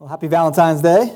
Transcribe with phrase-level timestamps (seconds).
[0.00, 1.14] Well, happy Valentine's Day.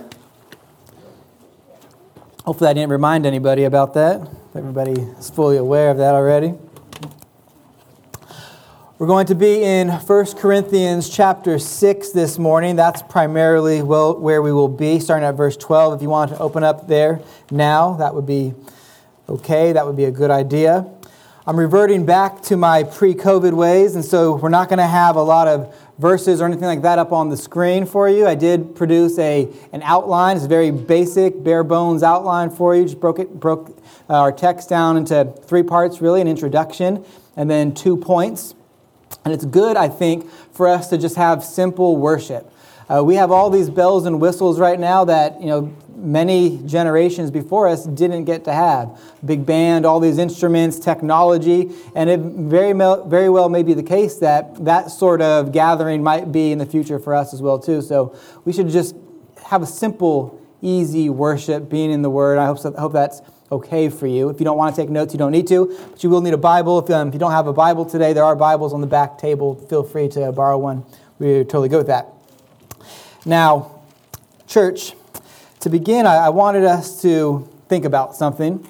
[2.45, 4.29] Hopefully, I didn't remind anybody about that.
[4.55, 6.53] Everybody is fully aware of that already.
[8.99, 12.77] We're going to be in 1 Corinthians chapter 6 this morning.
[12.77, 15.95] That's primarily well, where we will be, starting at verse 12.
[15.95, 18.53] If you want to open up there now, that would be
[19.31, 19.73] okay.
[19.73, 20.87] That would be a good idea.
[21.47, 25.17] I'm reverting back to my pre COVID ways, and so we're not going to have
[25.17, 28.27] a lot of verses or anything like that up on the screen for you.
[28.27, 30.37] I did produce a, an outline.
[30.37, 32.85] It's a very basic, bare bones outline for you.
[32.85, 33.77] Just broke, it, broke
[34.09, 37.05] uh, our text down into three parts, really an introduction
[37.37, 38.55] and then two points.
[39.25, 42.51] And it's good, I think, for us to just have simple worship.
[42.89, 47.31] Uh, we have all these bells and whistles right now that, you know, many generations
[47.31, 49.01] before us didn't get to have.
[49.25, 52.73] Big band, all these instruments, technology, and it very,
[53.09, 56.67] very well may be the case that that sort of gathering might be in the
[56.67, 57.81] future for us as well too.
[57.81, 58.95] So we should just
[59.47, 62.39] have a simple, easy worship, being in the Word.
[62.39, 64.29] I hope, so, hope that's okay for you.
[64.29, 66.35] If you don't want to take notes, you don't need to, but you will need
[66.35, 66.81] a Bible.
[66.81, 69.19] If, um, if you don't have a Bible today, there are Bibles on the back
[69.19, 69.55] table.
[69.69, 70.85] Feel free to borrow one.
[71.19, 72.14] We're totally good with that.
[73.27, 73.81] Now,
[74.47, 74.93] church,
[75.61, 78.67] to begin, I, I wanted us to think about something.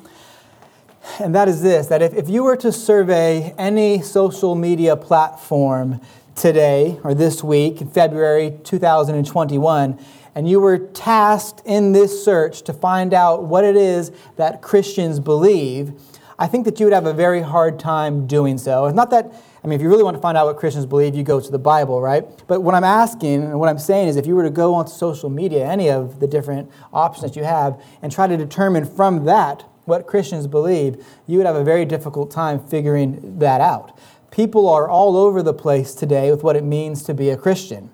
[1.18, 6.00] And that is this that if, if you were to survey any social media platform
[6.36, 9.98] today or this week, February 2021,
[10.36, 15.18] and you were tasked in this search to find out what it is that Christians
[15.18, 15.92] believe,
[16.38, 18.86] I think that you would have a very hard time doing so.
[18.86, 19.32] It's not that
[19.64, 21.50] I mean, if you really want to find out what Christians believe, you go to
[21.50, 22.22] the Bible, right?
[22.46, 24.90] But what I'm asking and what I'm saying is if you were to go onto
[24.90, 29.24] social media, any of the different options that you have, and try to determine from
[29.24, 33.98] that what Christians believe, you would have a very difficult time figuring that out.
[34.30, 37.88] People are all over the place today with what it means to be a Christian.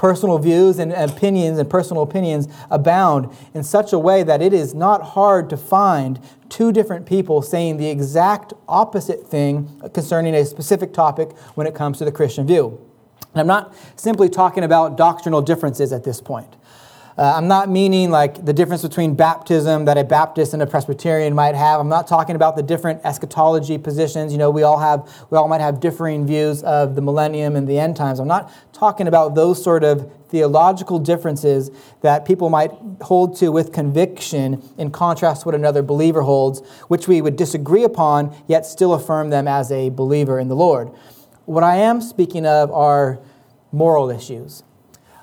[0.00, 4.72] Personal views and opinions and personal opinions abound in such a way that it is
[4.72, 10.94] not hard to find two different people saying the exact opposite thing concerning a specific
[10.94, 12.80] topic when it comes to the Christian view.
[13.34, 16.56] And I'm not simply talking about doctrinal differences at this point.
[17.18, 21.34] Uh, I'm not meaning like the difference between baptism that a Baptist and a Presbyterian
[21.34, 21.80] might have.
[21.80, 24.32] I'm not talking about the different eschatology positions.
[24.32, 27.68] You know, we all have, we all might have differing views of the millennium and
[27.68, 28.20] the end times.
[28.20, 31.70] I'm not talking about those sort of theological differences
[32.02, 37.08] that people might hold to with conviction in contrast to what another believer holds, which
[37.08, 40.88] we would disagree upon, yet still affirm them as a believer in the Lord.
[41.44, 43.18] What I am speaking of are
[43.72, 44.62] moral issues.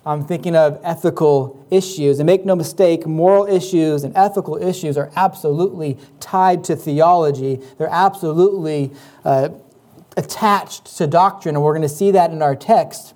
[0.08, 2.20] I'm thinking of ethical issues.
[2.20, 7.60] And make no mistake, moral issues and ethical issues are absolutely tied to theology.
[7.78, 8.94] They're absolutely
[9.26, 9.50] uh,
[10.16, 13.14] attached to doctrine, and we're going to see that in our text.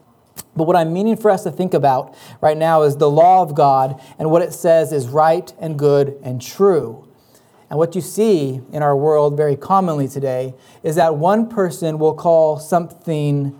[0.55, 3.55] But what I'm meaning for us to think about right now is the law of
[3.55, 7.07] God and what it says is right and good and true.
[7.69, 12.13] And what you see in our world very commonly today is that one person will
[12.13, 13.57] call something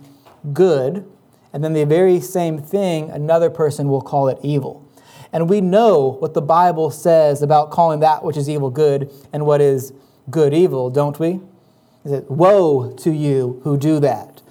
[0.52, 1.10] good
[1.52, 4.88] and then the very same thing, another person will call it evil.
[5.32, 9.46] And we know what the Bible says about calling that which is evil good and
[9.46, 9.92] what is
[10.30, 11.40] good evil, don't we?
[12.04, 14.42] Is it woe to you who do that?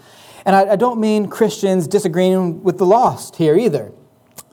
[0.45, 3.91] And I, I don't mean Christians disagreeing with the lost here either,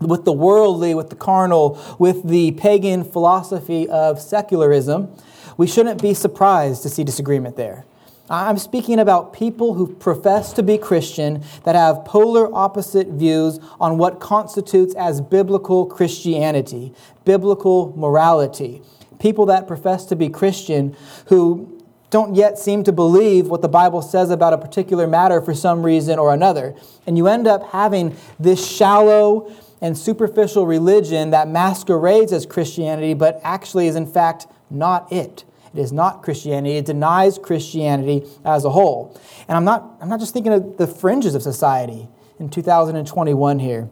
[0.00, 5.14] with the worldly, with the carnal, with the pagan philosophy of secularism.
[5.56, 7.84] We shouldn't be surprised to see disagreement there.
[8.30, 13.96] I'm speaking about people who profess to be Christian that have polar opposite views on
[13.96, 16.92] what constitutes as biblical Christianity,
[17.24, 18.82] biblical morality.
[19.18, 20.94] People that profess to be Christian
[21.28, 25.54] who don't yet seem to believe what the Bible says about a particular matter for
[25.54, 26.74] some reason or another.
[27.06, 29.50] And you end up having this shallow
[29.80, 35.44] and superficial religion that masquerades as Christianity, but actually is in fact not it.
[35.74, 36.76] It is not Christianity.
[36.76, 39.18] It denies Christianity as a whole.
[39.48, 42.08] And I'm not, I'm not just thinking of the fringes of society
[42.38, 43.88] in 2021 here.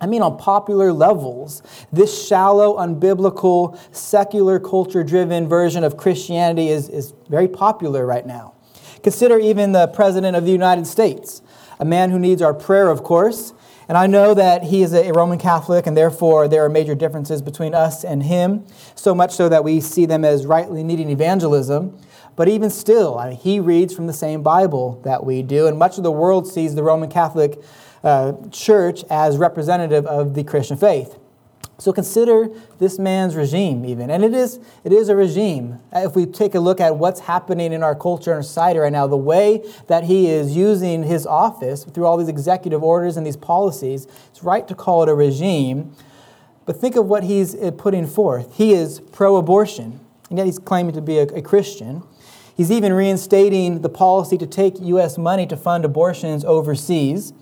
[0.00, 1.62] I mean, on popular levels,
[1.92, 8.54] this shallow, unbiblical, secular, culture driven version of Christianity is, is very popular right now.
[9.02, 11.42] Consider even the President of the United States,
[11.78, 13.54] a man who needs our prayer, of course,
[13.88, 17.42] and I know that he is a Roman Catholic, and therefore there are major differences
[17.42, 18.64] between us and him,
[18.94, 21.98] so much so that we see them as rightly needing evangelism.
[22.36, 25.78] But even still, I mean, he reads from the same Bible that we do, and
[25.78, 27.62] much of the world sees the Roman Catholic
[28.02, 31.16] uh, Church as representative of the Christian faith.
[31.78, 32.48] So consider
[32.78, 34.08] this man's regime, even.
[34.08, 35.80] And it is, it is a regime.
[35.92, 39.06] If we take a look at what's happening in our culture and society right now,
[39.06, 43.36] the way that he is using his office through all these executive orders and these
[43.36, 45.94] policies, it's right to call it a regime.
[46.64, 48.56] But think of what he's uh, putting forth.
[48.56, 50.00] He is pro abortion,
[50.30, 52.02] and yet he's claiming to be a, a Christian.
[52.56, 55.18] He's even reinstating the policy to take U.S.
[55.18, 57.32] money to fund abortions overseas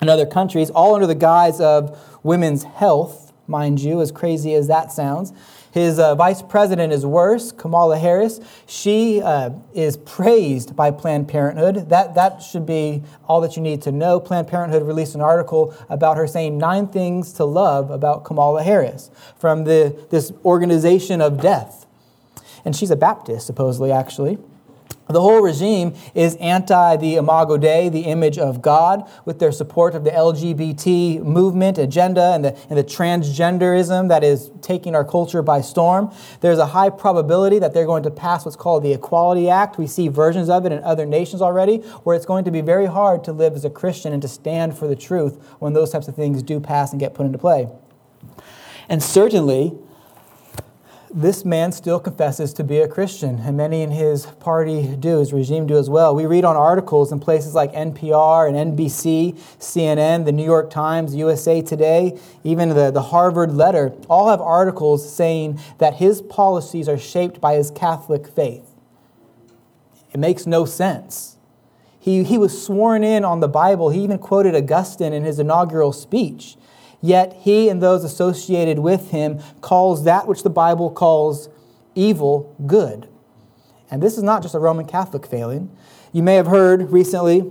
[0.00, 4.66] in other countries, all under the guise of women's health, mind you, as crazy as
[4.68, 5.32] that sounds.
[5.70, 8.40] His uh, vice president is worse, Kamala Harris.
[8.66, 11.90] She uh, is praised by Planned Parenthood.
[11.90, 14.18] That, that should be all that you need to know.
[14.18, 19.10] Planned Parenthood released an article about her saying nine things to love about Kamala Harris
[19.36, 21.86] from the, this organization of death.
[22.64, 24.38] And she's a Baptist, supposedly, actually.
[25.08, 29.94] The whole regime is anti the Imago Dei, the image of God, with their support
[29.94, 35.40] of the LGBT movement agenda and the, and the transgenderism that is taking our culture
[35.40, 36.12] by storm.
[36.42, 39.78] There's a high probability that they're going to pass what's called the Equality Act.
[39.78, 42.86] We see versions of it in other nations already, where it's going to be very
[42.86, 46.08] hard to live as a Christian and to stand for the truth when those types
[46.08, 47.66] of things do pass and get put into play.
[48.90, 49.78] And certainly,
[51.12, 55.32] this man still confesses to be a Christian, and many in his party do, his
[55.32, 56.14] regime do as well.
[56.14, 61.14] We read on articles in places like NPR and NBC, CNN, the New York Times,
[61.14, 66.98] USA Today, even the, the Harvard Letter, all have articles saying that his policies are
[66.98, 68.74] shaped by his Catholic faith.
[70.12, 71.36] It makes no sense.
[71.98, 73.90] He, he was sworn in on the Bible.
[73.90, 76.56] He even quoted Augustine in his inaugural speech.
[77.00, 81.48] Yet he and those associated with him calls that which the Bible calls
[81.94, 83.08] evil good.
[83.90, 85.70] And this is not just a Roman Catholic failing.
[86.12, 87.50] You may have heard recently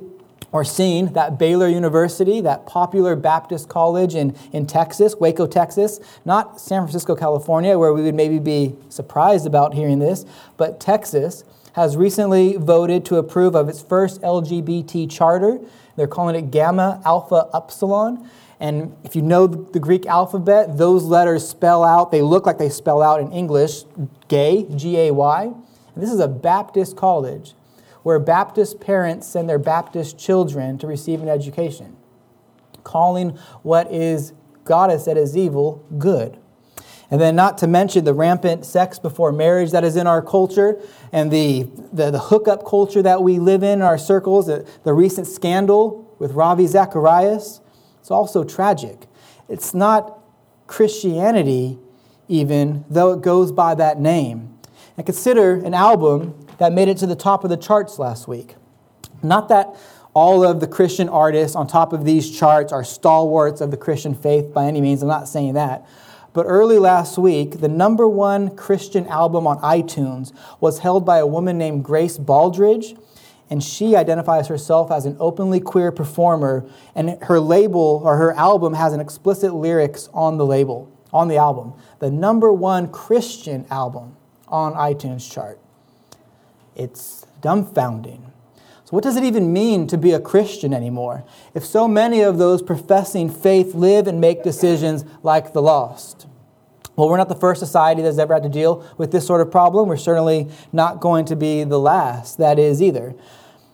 [0.51, 6.59] or seen that Baylor University, that popular Baptist college in, in Texas, Waco, Texas, not
[6.59, 11.43] San Francisco, California, where we would maybe be surprised about hearing this, but Texas
[11.73, 15.59] has recently voted to approve of its first LGBT charter.
[15.95, 18.27] They're calling it Gamma Alpha Upsilon.
[18.59, 22.69] And if you know the Greek alphabet, those letters spell out, they look like they
[22.69, 23.83] spell out in English,
[24.27, 25.43] gay, G A Y.
[25.43, 27.53] And this is a Baptist college
[28.01, 31.97] where Baptist parents send their Baptist children to receive an education,
[32.83, 34.33] calling what is
[34.63, 36.39] God has said is evil good.
[37.09, 40.81] And then, not to mention the rampant sex before marriage that is in our culture
[41.13, 44.93] and the, the, the hookup culture that we live in in our circles, the, the
[44.93, 47.61] recent scandal with Ravi Zacharias.
[48.07, 49.05] It's also tragic.
[49.49, 50.17] It's not
[50.65, 51.77] Christianity,
[52.29, 54.57] even, though it goes by that name.
[54.95, 58.55] And consider an album that made it to the top of the charts last week.
[59.21, 59.75] Not that
[60.13, 64.15] all of the Christian artists on top of these charts are stalwarts of the Christian
[64.15, 65.01] faith by any means.
[65.01, 65.85] I'm not saying that.
[66.31, 70.31] But early last week, the number one Christian album on iTunes
[70.61, 72.97] was held by a woman named Grace Baldridge
[73.49, 76.65] and she identifies herself as an openly queer performer,
[76.95, 81.37] and her label or her album has an explicit lyrics on the label, on the
[81.37, 81.73] album.
[81.99, 84.17] The number one Christian album
[84.47, 85.59] on iTunes chart.
[86.75, 88.21] It's dumbfounding.
[88.85, 92.37] So, what does it even mean to be a Christian anymore if so many of
[92.37, 96.27] those professing faith live and make decisions like the lost?
[96.97, 99.51] Well, we're not the first society that's ever had to deal with this sort of
[99.51, 99.87] problem.
[99.87, 103.13] We're certainly not going to be the last, that is, either.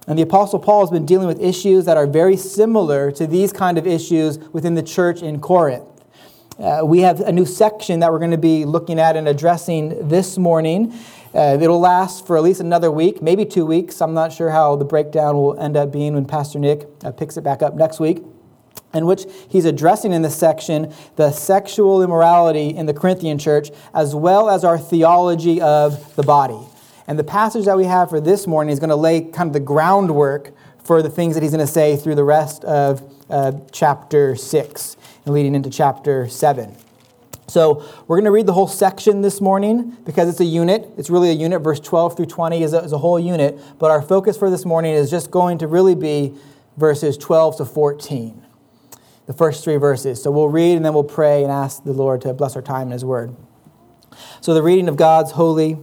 [0.08, 3.54] And the Apostle Paul has been dealing with issues that are very similar to these
[3.54, 5.88] kind of issues within the church in Corinth.
[6.60, 10.10] Uh, we have a new section that we're going to be looking at and addressing
[10.10, 10.94] this morning.
[11.34, 14.02] Uh, it'll last for at least another week, maybe two weeks.
[14.02, 17.38] I'm not sure how the breakdown will end up being when Pastor Nick uh, picks
[17.38, 18.22] it back up next week
[18.94, 24.14] in which he's addressing in this section the sexual immorality in the Corinthian church, as
[24.14, 26.60] well as our theology of the body.
[27.08, 29.54] And the passage that we have for this morning is going to lay kind of
[29.54, 33.54] the groundwork for the things that he's going to say through the rest of uh,
[33.72, 36.76] chapter 6 and leading into chapter 7.
[37.48, 40.90] So we're going to read the whole section this morning because it's a unit.
[40.98, 41.62] It's really a unit.
[41.62, 43.60] Verse 12 through 20 is a, is a whole unit.
[43.80, 46.34] But our focus for this morning is just going to really be
[46.78, 48.43] verses 12 to 14,
[49.26, 50.22] the first three verses.
[50.22, 52.88] So we'll read and then we'll pray and ask the Lord to bless our time
[52.88, 53.36] in His Word.
[54.42, 55.74] So the reading of God's holy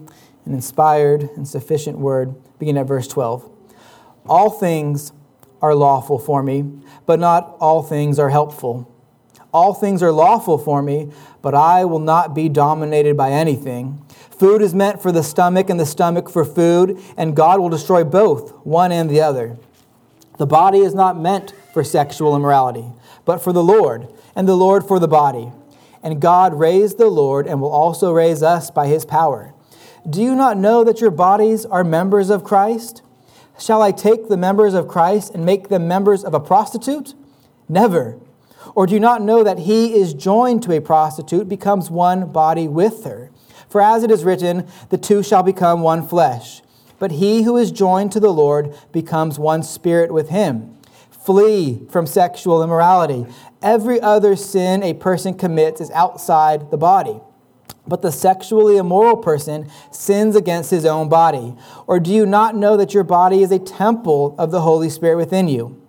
[0.45, 3.49] and inspired and sufficient word, beginning at verse 12.
[4.27, 5.13] All things
[5.63, 6.65] are lawful for me,
[7.07, 8.87] but not all things are helpful.
[9.53, 11.11] All things are lawful for me,
[11.43, 14.05] but I will not be dominated by anything.
[14.31, 18.05] Food is meant for the stomach, and the stomach for food, and God will destroy
[18.05, 19.59] both, one and the other.
[20.39, 22.87] The body is not meant for sexual immorality,
[23.31, 25.53] but for the Lord, and the Lord for the body.
[26.03, 29.55] And God raised the Lord and will also raise us by his power.
[30.09, 33.03] Do you not know that your bodies are members of Christ?
[33.57, 37.15] Shall I take the members of Christ and make them members of a prostitute?
[37.69, 38.19] Never.
[38.75, 42.67] Or do you not know that he is joined to a prostitute, becomes one body
[42.67, 43.31] with her?
[43.69, 46.63] For as it is written, the two shall become one flesh.
[46.99, 50.80] But he who is joined to the Lord becomes one spirit with him.
[51.25, 53.27] Flee from sexual immorality.
[53.63, 57.21] Every other sin a person commits is outside the body.
[57.87, 61.55] But the sexually immoral person sins against his own body.
[61.87, 65.17] Or do you not know that your body is a temple of the Holy Spirit
[65.17, 65.83] within you,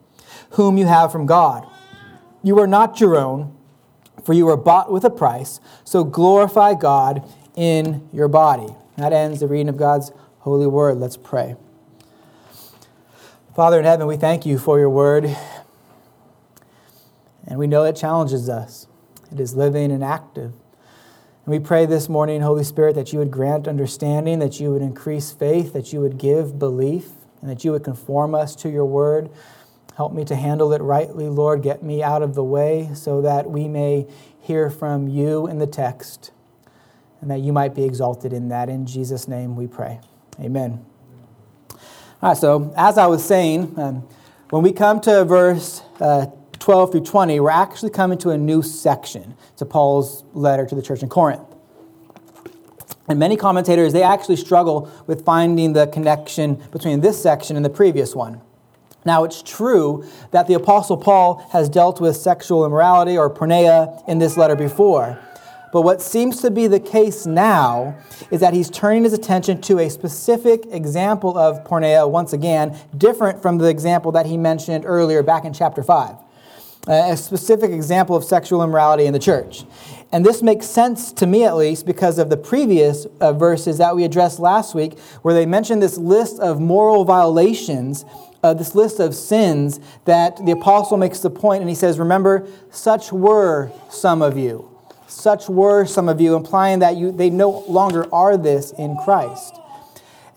[0.51, 1.67] whom you have from God?
[2.43, 3.55] You are not your own,
[4.23, 5.59] for you were bought with a price.
[5.83, 7.23] So glorify God
[7.55, 8.67] in your body.
[8.97, 10.97] That ends the reading of God's holy word.
[10.97, 11.55] Let's pray.
[13.61, 15.37] Father in heaven, we thank you for your word.
[17.45, 18.87] And we know it challenges us,
[19.31, 20.53] it is living and active.
[21.45, 24.81] And we pray this morning, Holy Spirit, that you would grant understanding, that you would
[24.81, 28.85] increase faith, that you would give belief, and that you would conform us to your
[28.85, 29.29] word.
[29.95, 31.61] Help me to handle it rightly, Lord.
[31.61, 34.07] Get me out of the way so that we may
[34.39, 36.31] hear from you in the text
[37.21, 38.69] and that you might be exalted in that.
[38.69, 39.99] In Jesus' name we pray.
[40.39, 40.83] Amen.
[42.21, 44.07] All right, so as I was saying, um,
[44.51, 46.27] when we come to verse uh,
[46.59, 50.83] 12 through 20, we're actually coming to a new section to Paul's letter to the
[50.83, 51.41] church in Corinth.
[53.07, 57.71] And many commentators, they actually struggle with finding the connection between this section and the
[57.71, 58.39] previous one.
[59.03, 64.19] Now, it's true that the Apostle Paul has dealt with sexual immorality or porneia in
[64.19, 65.19] this letter before.
[65.71, 67.97] But what seems to be the case now
[68.29, 73.41] is that he's turning his attention to a specific example of porneia, once again, different
[73.41, 76.15] from the example that he mentioned earlier back in chapter 5.
[76.87, 79.65] A specific example of sexual immorality in the church.
[80.11, 83.95] And this makes sense to me, at least, because of the previous uh, verses that
[83.95, 88.03] we addressed last week, where they mentioned this list of moral violations
[88.43, 92.47] uh, this list of sins that the apostle makes the point, and he says, Remember,
[92.71, 94.70] such were some of you.
[95.11, 99.59] Such were some of you, implying that you, they no longer are this in Christ.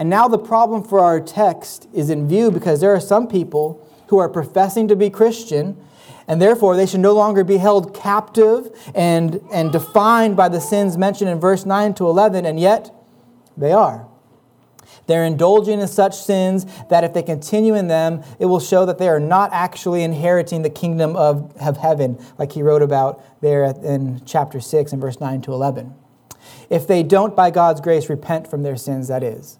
[0.01, 3.81] And now the problem for our text is in view because there are some people
[4.09, 5.77] who are professing to be Christian,
[6.27, 10.99] and therefore they should no longer be held captive and, and defined by the sins
[10.99, 12.93] mentioned in verse 9 to 11, and yet
[13.57, 14.09] they are.
[15.07, 18.99] They're indulging in such sins that if they continue in them, it will show that
[18.99, 23.65] they are not actually inheriting the kingdom of, of heaven, like he wrote about there
[23.65, 25.95] in chapter 6 and verse 9 to 11.
[26.71, 29.59] If they don't, by God's grace, repent from their sins, that is.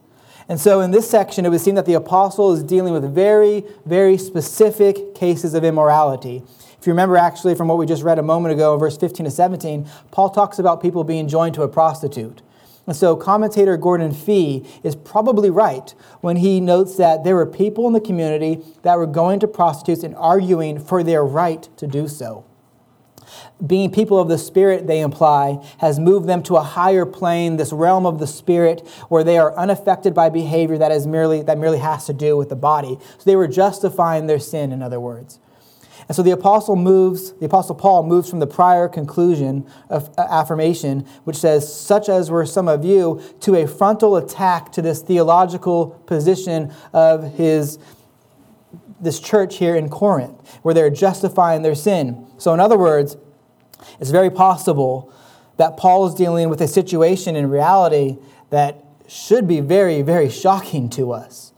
[0.49, 3.65] And so in this section, it would seem that the apostle is dealing with very,
[3.87, 6.43] very specific cases of immorality.
[6.79, 9.31] If you remember, actually, from what we just read a moment ago, verse 15 to
[9.31, 12.43] 17, Paul talks about people being joined to a prostitute.
[12.87, 17.87] And so, commentator Gordon Fee is probably right when he notes that there were people
[17.87, 22.09] in the community that were going to prostitutes and arguing for their right to do
[22.09, 22.45] so.
[23.65, 27.73] Being people of the Spirit, they imply, has moved them to a higher plane, this
[27.73, 31.79] realm of the Spirit, where they are unaffected by behavior that, is merely, that merely
[31.79, 32.99] has to do with the body.
[33.19, 35.39] So they were justifying their sin, in other words.
[36.09, 40.27] And so the apostle moves, the apostle Paul moves from the prior conclusion of uh,
[40.31, 45.01] affirmation, which says, such as were some of you, to a frontal attack to this
[45.03, 47.79] theological position of his
[49.01, 52.27] this church here in Corinth, where they're justifying their sin.
[52.39, 53.17] So, in other words,
[54.01, 55.13] it's very possible
[55.59, 58.17] that Paul is dealing with a situation in reality
[58.51, 61.53] that should be very, very shocking to us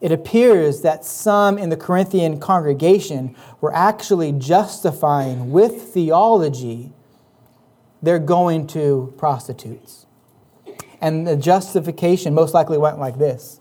[0.00, 6.92] it appears that some in the Corinthian congregation were actually justifying with theology
[8.02, 10.06] their going to prostitutes.
[11.00, 13.60] And the justification most likely went like this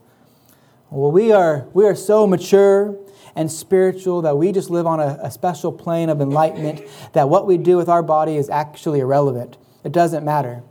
[0.90, 2.98] Well, we are, we are so mature
[3.36, 6.82] and spiritual that we just live on a, a special plane of enlightenment
[7.14, 9.58] that what we do with our body is actually irrelevant.
[9.84, 10.64] It doesn't matter.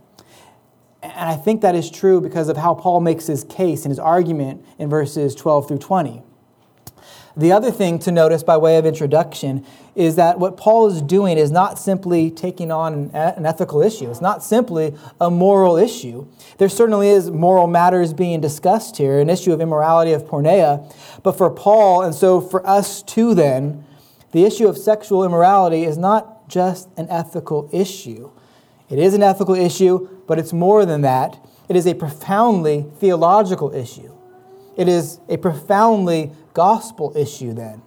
[1.13, 3.99] And I think that is true because of how Paul makes his case and his
[3.99, 6.23] argument in verses 12 through 20.
[7.37, 11.37] The other thing to notice by way of introduction is that what Paul is doing
[11.37, 14.09] is not simply taking on an ethical issue.
[14.09, 16.27] It's not simply a moral issue.
[16.59, 20.93] There certainly is moral matters being discussed here, an issue of immorality of porneia.
[21.23, 23.85] But for Paul, and so for us too, then,
[24.31, 28.31] the issue of sexual immorality is not just an ethical issue.
[28.89, 31.37] It is an ethical issue, but it's more than that.
[31.67, 34.11] It is a profoundly theological issue.
[34.77, 37.81] It is a profoundly gospel issue, then.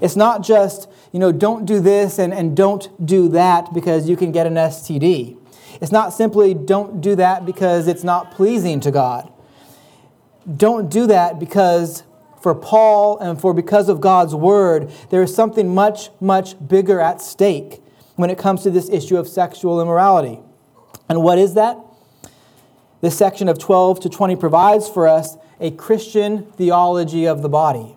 [0.00, 4.16] It's not just, you know, don't do this and, and don't do that because you
[4.16, 5.36] can get an STD.
[5.80, 9.32] It's not simply don't do that because it's not pleasing to God.
[10.56, 12.02] Don't do that because
[12.40, 17.20] for Paul and for because of God's word, there is something much, much bigger at
[17.20, 17.82] stake
[18.16, 20.40] when it comes to this issue of sexual immorality.
[21.10, 21.76] And what is that?
[23.00, 27.96] This section of 12 to 20 provides for us a Christian theology of the body.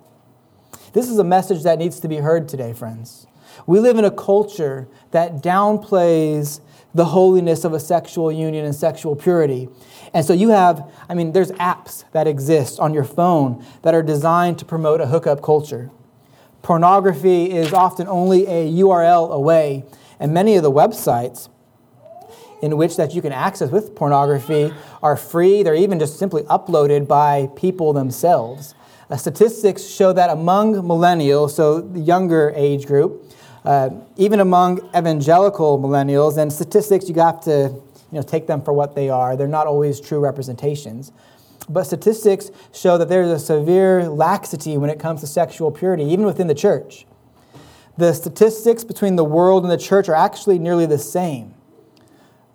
[0.93, 3.27] This is a message that needs to be heard today, friends.
[3.67, 6.59] We live in a culture that downplays
[6.95, 9.69] the holiness of a sexual union and sexual purity.
[10.11, 14.03] And so you have, I mean, there's apps that exist on your phone that are
[14.03, 15.91] designed to promote a hookup culture.
[16.63, 19.83] Pornography is often only a URL away,
[20.19, 21.49] and many of the websites
[22.63, 25.63] in which that you can access with pornography are free.
[25.63, 28.73] They're even just simply uploaded by people themselves.
[29.09, 33.29] Uh, statistics show that among millennials, so the younger age group,
[33.65, 37.75] uh, even among evangelical millennials, and statistics you have to
[38.13, 39.35] you know, take them for what they are.
[39.35, 41.11] They're not always true representations.
[41.67, 46.25] But statistics show that there's a severe laxity when it comes to sexual purity, even
[46.25, 47.05] within the church.
[47.97, 51.52] The statistics between the world and the church are actually nearly the same.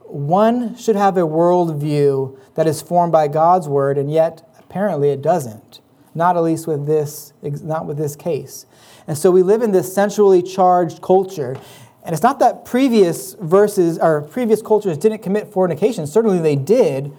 [0.09, 5.23] One should have a worldview that is formed by God's word, and yet apparently it
[5.23, 5.81] doesn't.
[6.15, 8.67] Not at least with this, not with this case.
[9.07, 11.57] And so we live in this sensually charged culture.
[12.03, 16.07] And it's not that previous verses or previous cultures didn't commit fornication.
[16.07, 17.13] Certainly they did,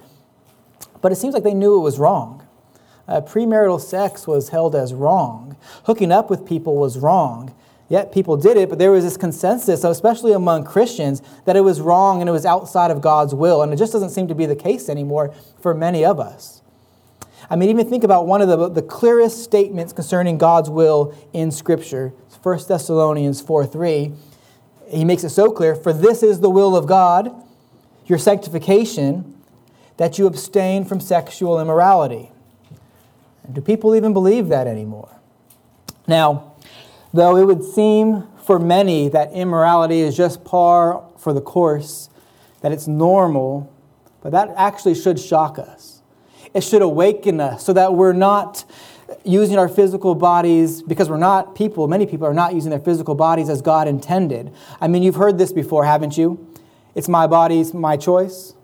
[1.00, 2.46] but it seems like they knew it was wrong.
[3.06, 5.56] Uh, premarital sex was held as wrong.
[5.84, 7.54] Hooking up with people was wrong.
[7.90, 11.80] Yet people did it, but there was this consensus, especially among Christians, that it was
[11.80, 13.62] wrong and it was outside of God's will.
[13.62, 16.62] And it just doesn't seem to be the case anymore for many of us.
[17.50, 21.50] I mean, even think about one of the, the clearest statements concerning God's will in
[21.50, 22.12] Scripture.
[22.44, 24.12] 1 Thessalonians 4 3.
[24.88, 27.34] He makes it so clear For this is the will of God,
[28.06, 29.36] your sanctification,
[29.96, 32.30] that you abstain from sexual immorality.
[33.42, 35.10] And do people even believe that anymore?
[36.06, 36.49] Now,
[37.12, 42.08] though it would seem for many that immorality is just par for the course,
[42.62, 43.72] that it's normal,
[44.22, 46.02] but that actually should shock us.
[46.52, 48.64] It should awaken us so that we're not
[49.24, 53.14] using our physical bodies because we're not people, many people are not using their physical
[53.14, 54.52] bodies as God intended.
[54.80, 56.46] I mean, you've heard this before, haven't you?
[56.94, 58.54] It's my body's my choice.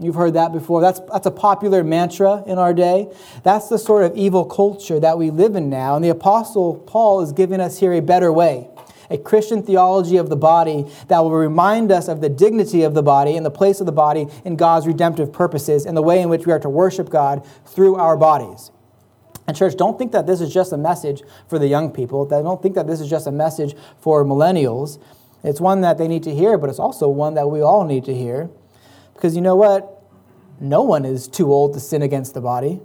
[0.00, 0.80] You've heard that before.
[0.80, 3.12] That's, that's a popular mantra in our day.
[3.44, 5.94] That's the sort of evil culture that we live in now.
[5.94, 8.68] And the Apostle Paul is giving us here a better way
[9.10, 13.02] a Christian theology of the body that will remind us of the dignity of the
[13.02, 16.28] body and the place of the body in God's redemptive purposes and the way in
[16.28, 18.70] which we are to worship God through our bodies.
[19.46, 22.24] And, church, don't think that this is just a message for the young people.
[22.24, 24.98] Don't think that this is just a message for millennials.
[25.42, 28.04] It's one that they need to hear, but it's also one that we all need
[28.06, 28.48] to hear.
[29.14, 30.02] Because you know what?
[30.60, 32.80] No one is too old to sin against the body.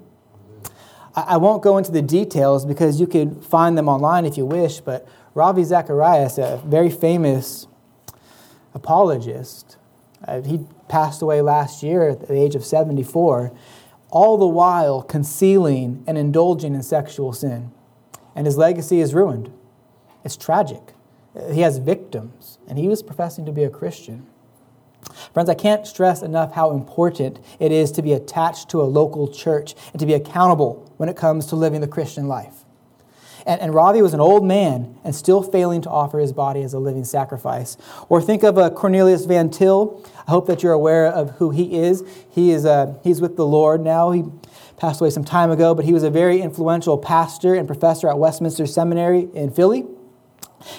[1.16, 4.80] I won't go into the details because you can find them online if you wish,
[4.80, 7.68] but Ravi Zacharias, a very famous
[8.74, 9.78] apologist,
[10.28, 13.52] uh, he passed away last year at the age of 74,
[14.10, 17.72] all the while concealing and indulging in sexual sin.
[18.36, 19.52] And his legacy is ruined.
[20.24, 20.94] It's tragic.
[21.52, 24.28] He has victims, and he was professing to be a Christian.
[25.34, 29.28] Friends, I can't stress enough how important it is to be attached to a local
[29.28, 32.66] church and to be accountable when it comes to living the Christian life.
[33.46, 36.74] And, and Ravi was an old man and still failing to offer his body as
[36.74, 37.78] a living sacrifice.
[38.10, 40.06] Or think of uh, Cornelius Van Til.
[40.28, 42.04] I hope that you're aware of who he is.
[42.30, 44.12] He is uh, he's with the Lord now.
[44.12, 44.24] He
[44.78, 48.18] passed away some time ago, but he was a very influential pastor and professor at
[48.18, 49.86] Westminster Seminary in Philly.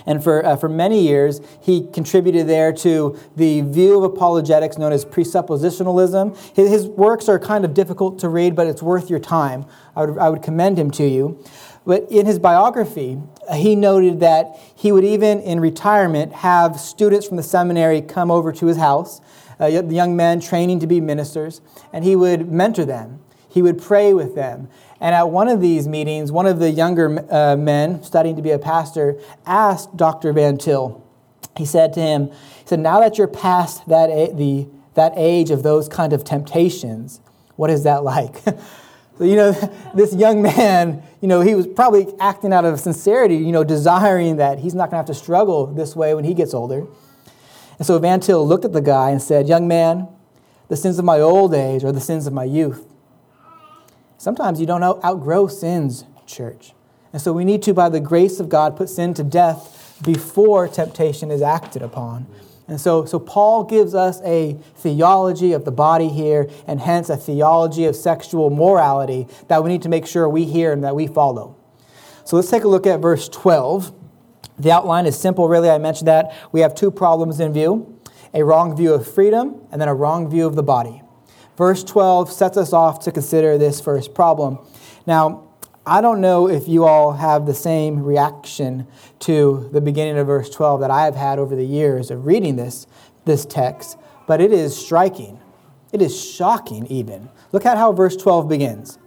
[0.06, 4.92] And for, uh, for many years, he contributed there to the view of apologetics known
[4.92, 6.36] as presuppositionalism.
[6.54, 9.64] His, his, works are kind of difficult to read, but it's worth your time.
[9.96, 11.42] I would, I would commend him to you.
[11.86, 17.26] But in his biography, uh, he noted that he would even in retirement have students
[17.26, 19.20] from the seminary come over to his house,
[19.60, 21.60] uh, young men training to be ministers,
[21.92, 23.20] and he would mentor them.
[23.48, 24.68] He would pray with them.
[25.00, 28.50] And at one of these meetings, one of the younger uh, men studying to be
[28.50, 30.32] a pastor asked Dr.
[30.32, 31.02] Van Til,
[31.56, 35.50] he said to him, he said, now that you're past that, a- the, that age
[35.50, 37.20] of those kind of temptations,
[37.56, 38.36] what is that like?
[39.20, 39.52] So, you know,
[39.94, 44.36] this young man, you know, he was probably acting out of sincerity, you know, desiring
[44.36, 46.86] that he's not going to have to struggle this way when he gets older.
[47.78, 50.08] And so Van Til looked at the guy and said, Young man,
[50.68, 52.90] the sins of my old age are the sins of my youth.
[54.20, 56.74] Sometimes you don't outgrow sins, church.
[57.10, 60.68] And so we need to, by the grace of God, put sin to death before
[60.68, 62.26] temptation is acted upon.
[62.68, 67.16] And so, so Paul gives us a theology of the body here, and hence a
[67.16, 71.06] theology of sexual morality that we need to make sure we hear and that we
[71.06, 71.56] follow.
[72.26, 73.90] So let's take a look at verse 12.
[74.58, 75.70] The outline is simple, really.
[75.70, 76.34] I mentioned that.
[76.52, 77.98] We have two problems in view
[78.34, 81.00] a wrong view of freedom and then a wrong view of the body.
[81.60, 84.58] Verse 12 sets us off to consider this first problem.
[85.06, 85.50] Now,
[85.84, 88.86] I don't know if you all have the same reaction
[89.18, 92.56] to the beginning of verse 12 that I have had over the years of reading
[92.56, 92.86] this,
[93.26, 95.38] this text, but it is striking.
[95.92, 97.28] It is shocking, even.
[97.52, 98.98] Look at how verse 12 begins.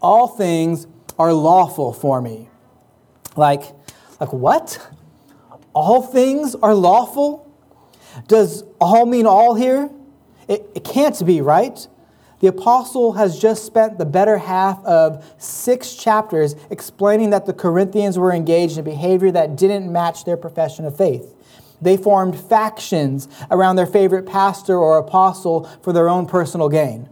[0.00, 0.86] All things
[1.18, 2.48] are lawful for me.
[3.36, 3.64] Like,
[4.18, 4.90] like what?
[5.74, 7.46] All things are lawful?
[8.26, 9.90] Does all mean all here?
[10.48, 11.86] It, it can't be, right?
[12.40, 18.18] The apostle has just spent the better half of six chapters explaining that the Corinthians
[18.18, 21.34] were engaged in behavior that didn't match their profession of faith.
[21.80, 27.08] They formed factions around their favorite pastor or apostle for their own personal gain.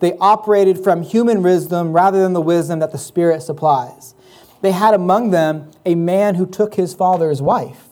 [0.00, 4.14] They operated from human wisdom rather than the wisdom that the Spirit supplies.
[4.60, 7.84] They had among them a man who took his father's wife.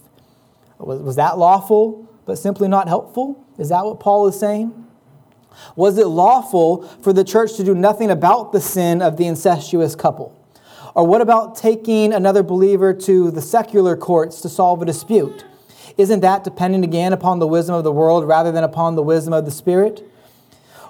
[0.79, 3.46] Was, was that lawful, but simply not helpful?
[3.59, 4.87] Is that what Paul is saying?
[5.75, 9.95] Was it lawful for the church to do nothing about the sin of the incestuous
[9.95, 10.39] couple?
[10.95, 15.45] Or what about taking another believer to the secular courts to solve a dispute?
[15.99, 19.33] Isn't that depending again upon the wisdom of the world rather than upon the wisdom
[19.33, 20.03] of the Spirit?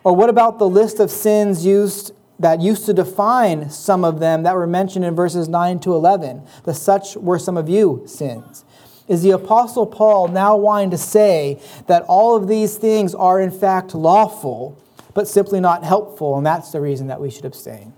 [0.05, 4.43] Or what about the list of sins used that used to define some of them
[4.43, 6.43] that were mentioned in verses 9 to 11?
[6.65, 8.65] The such were some of you sins.
[9.09, 13.51] Is the Apostle Paul now wanting to say that all of these things are in
[13.51, 14.77] fact lawful,
[15.15, 17.93] but simply not helpful, and that's the reason that we should abstain?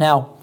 [0.00, 0.38] Now,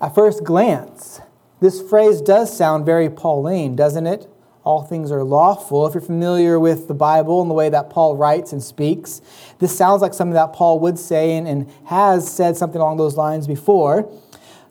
[0.00, 1.20] at first glance,
[1.60, 4.28] this phrase does sound very Pauline, doesn't it?
[4.62, 5.86] All things are lawful.
[5.86, 9.22] If you're familiar with the Bible and the way that Paul writes and speaks,
[9.58, 13.16] this sounds like something that Paul would say and, and has said something along those
[13.16, 14.10] lines before.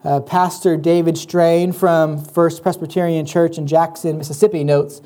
[0.02, 5.02] Uh, Pastor David Strain from First Presbyterian Church in Jackson, Mississippi notes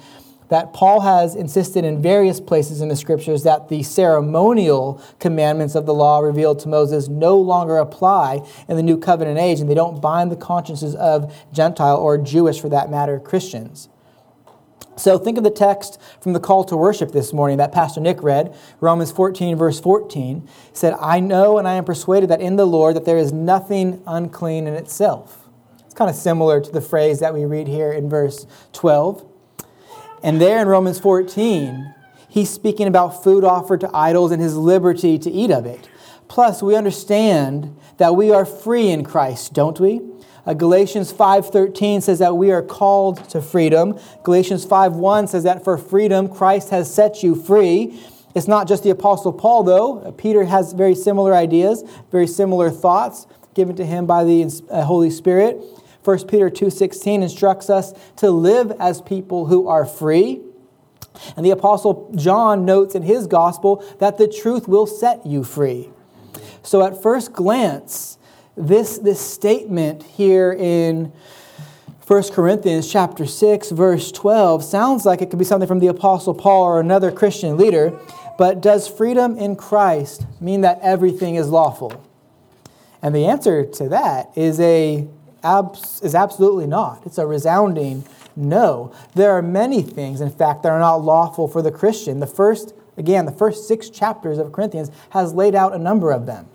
[0.49, 5.87] that Paul has insisted in various places in the scriptures that the ceremonial commandments of
[5.87, 9.73] the law revealed to Moses no longer apply in the new covenant age and they
[9.73, 13.89] don't bind the consciences of Gentile or Jewish, for that matter, Christians.
[14.95, 18.21] So think of the text from the call to worship this morning that Pastor Nick
[18.21, 22.67] read, Romans 14 verse 14, said, "I know and I am persuaded that in the
[22.67, 25.49] Lord that there is nothing unclean in itself."
[25.85, 29.23] It's kind of similar to the phrase that we read here in verse 12.
[30.23, 31.93] And there in Romans 14,
[32.29, 35.89] he's speaking about food offered to idols and his liberty to eat of it.
[36.27, 40.01] Plus, we understand that we are free in Christ, don't we?
[40.45, 43.97] Uh, Galatians 5:13 says that we are called to freedom.
[44.23, 47.99] Galatians 5:1 says that for freedom Christ has set you free.
[48.35, 49.99] It's not just the apostle Paul though.
[49.99, 54.83] Uh, Peter has very similar ideas, very similar thoughts given to him by the uh,
[54.83, 55.63] Holy Spirit.
[56.03, 60.41] 1 Peter 2:16 instructs us to live as people who are free.
[61.37, 65.89] And the apostle John notes in his gospel that the truth will set you free.
[66.63, 68.17] So at first glance,
[68.55, 71.11] this, this statement here in
[72.05, 76.33] 1 Corinthians chapter 6 verse 12 sounds like it could be something from the apostle
[76.33, 77.97] Paul or another Christian leader,
[78.37, 82.05] but does freedom in Christ mean that everything is lawful?
[83.01, 85.07] And the answer to that is a
[86.01, 87.05] is absolutely not.
[87.05, 88.93] It's a resounding no.
[89.13, 92.19] There are many things in fact that are not lawful for the Christian.
[92.19, 96.25] The first again, the first 6 chapters of Corinthians has laid out a number of
[96.25, 96.47] them.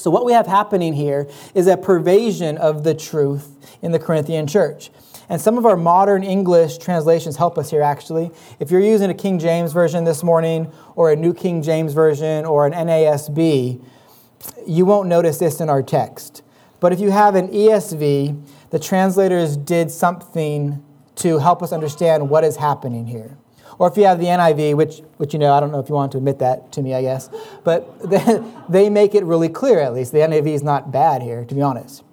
[0.00, 4.46] So, what we have happening here is a pervasion of the truth in the Corinthian
[4.46, 4.90] church.
[5.28, 8.30] And some of our modern English translations help us here, actually.
[8.58, 12.46] If you're using a King James Version this morning, or a New King James Version,
[12.46, 13.84] or an NASB,
[14.66, 16.42] you won't notice this in our text.
[16.80, 20.82] But if you have an ESV, the translators did something
[21.16, 23.36] to help us understand what is happening here.
[23.80, 25.94] Or if you have the NIV, which, which you know, I don't know if you
[25.94, 27.30] want to admit that to me, I guess,
[27.64, 30.12] but they, they make it really clear at least.
[30.12, 32.04] The NIV is not bad here, to be honest.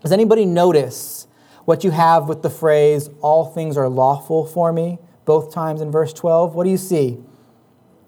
[0.00, 1.26] Does anybody notice
[1.64, 5.90] what you have with the phrase, all things are lawful for me, both times in
[5.90, 6.54] verse 12?
[6.54, 7.18] What do you see?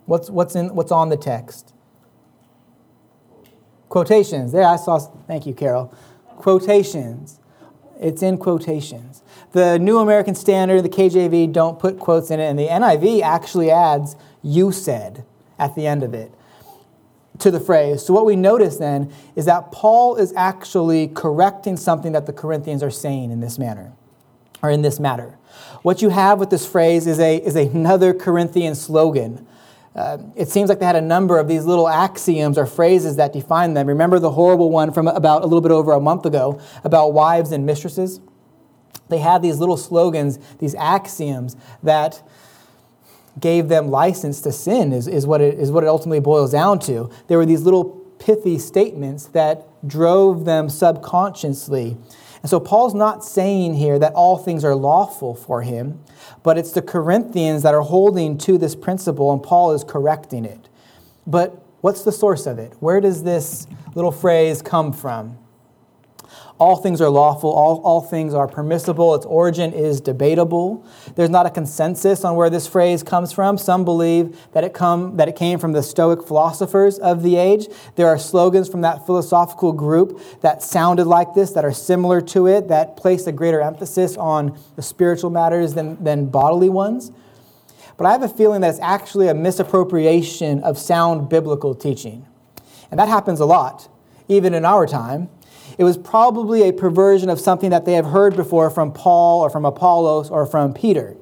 [0.07, 1.75] What's, what's, in, what's on the text?
[3.88, 4.53] Quotations.
[4.53, 5.92] There, I saw, thank you, Carol.
[6.37, 7.40] Quotations.
[8.01, 9.25] It's in quotations.
[9.53, 13.71] The New American Standard, the KJV, don't put quotes in it, and the NIV actually
[13.71, 15.25] adds, you said,
[15.59, 16.33] at the end of it
[17.41, 18.05] to the phrase.
[18.05, 22.83] So, what we notice then is that Paul is actually correcting something that the Corinthians
[22.83, 23.93] are saying in this manner,
[24.63, 25.37] or in this matter.
[25.83, 29.47] What you have with this phrase is, a, is another Corinthian slogan
[29.93, 33.33] Uh, it seems like they had a number of these little axioms or phrases that
[33.33, 33.89] define them.
[33.89, 37.51] Remember the horrible one from about a little bit over a month ago about wives
[37.51, 38.21] and mistresses?
[39.11, 42.23] They had these little slogans, these axioms that
[43.38, 46.79] gave them license to sin, is, is, what, it, is what it ultimately boils down
[46.81, 47.11] to.
[47.29, 47.85] There were these little
[48.18, 51.96] pithy statements that drove them subconsciously.
[52.42, 56.01] And so Paul's not saying here that all things are lawful for him,
[56.42, 60.68] but it's the Corinthians that are holding to this principle, and Paul is correcting it.
[61.27, 62.73] But what's the source of it?
[62.81, 65.38] Where does this little phrase come from?
[66.61, 69.14] All things are lawful, all, all things are permissible.
[69.14, 70.87] Its origin is debatable.
[71.16, 73.57] There's not a consensus on where this phrase comes from.
[73.57, 77.66] Some believe that it, come, that it came from the Stoic philosophers of the age.
[77.96, 82.46] There are slogans from that philosophical group that sounded like this, that are similar to
[82.46, 87.11] it, that place a greater emphasis on the spiritual matters than, than bodily ones.
[87.96, 92.27] But I have a feeling that it's actually a misappropriation of sound biblical teaching.
[92.90, 93.88] And that happens a lot,
[94.29, 95.31] even in our time.
[95.81, 99.49] It was probably a perversion of something that they have heard before from Paul or
[99.49, 101.16] from Apollos or from Peter.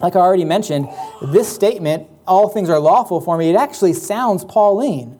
[0.00, 0.86] Like I already mentioned,
[1.22, 5.18] this statement, all things are lawful for me, it actually sounds Pauline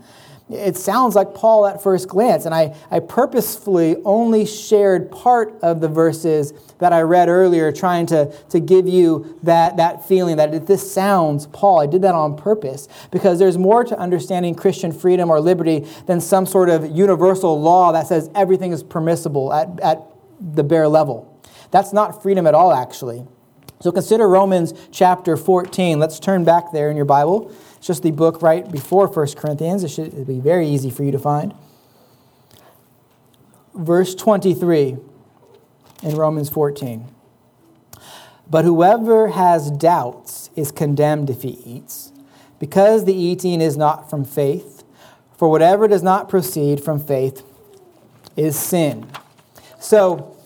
[0.49, 2.47] it sounds like Paul at first glance.
[2.47, 8.07] And I, I purposefully only shared part of the verses that I read earlier, trying
[8.07, 11.81] to, to give you that, that feeling that this sounds Paul.
[11.81, 16.21] I did that on purpose because there's more to understanding Christian freedom or liberty than
[16.21, 20.03] some sort of universal law that says everything is permissible at, at
[20.41, 21.43] the bare level.
[21.73, 23.27] That's not freedom at all, actually.
[23.81, 25.99] So consider Romans chapter 14.
[25.99, 27.53] Let's turn back there in your Bible.
[27.87, 29.85] It's just the book right before 1 Corinthians.
[29.85, 31.55] It should be very easy for you to find.
[33.77, 34.97] Verse 23
[36.03, 37.07] in Romans 14.
[38.51, 42.11] But whoever has doubts is condemned if he eats,
[42.59, 44.83] because the eating is not from faith.
[45.37, 47.45] For whatever does not proceed from faith
[48.37, 49.07] is sin.
[49.79, 50.37] So,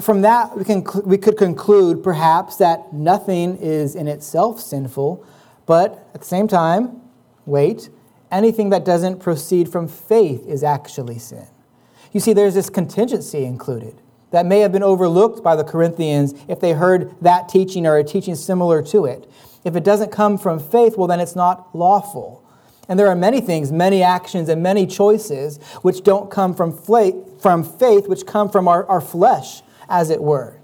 [0.00, 5.26] from that, we, can, we could conclude perhaps that nothing is in itself sinful,
[5.70, 7.00] but at the same time,
[7.46, 7.90] wait,
[8.32, 11.46] anything that doesn't proceed from faith is actually sin.
[12.10, 14.02] You see, there's this contingency included
[14.32, 18.02] that may have been overlooked by the Corinthians if they heard that teaching or a
[18.02, 19.30] teaching similar to it.
[19.62, 22.44] If it doesn't come from faith, well, then it's not lawful.
[22.88, 28.08] And there are many things, many actions, and many choices which don't come from, faith,
[28.08, 30.59] which come from our, our flesh, as it were.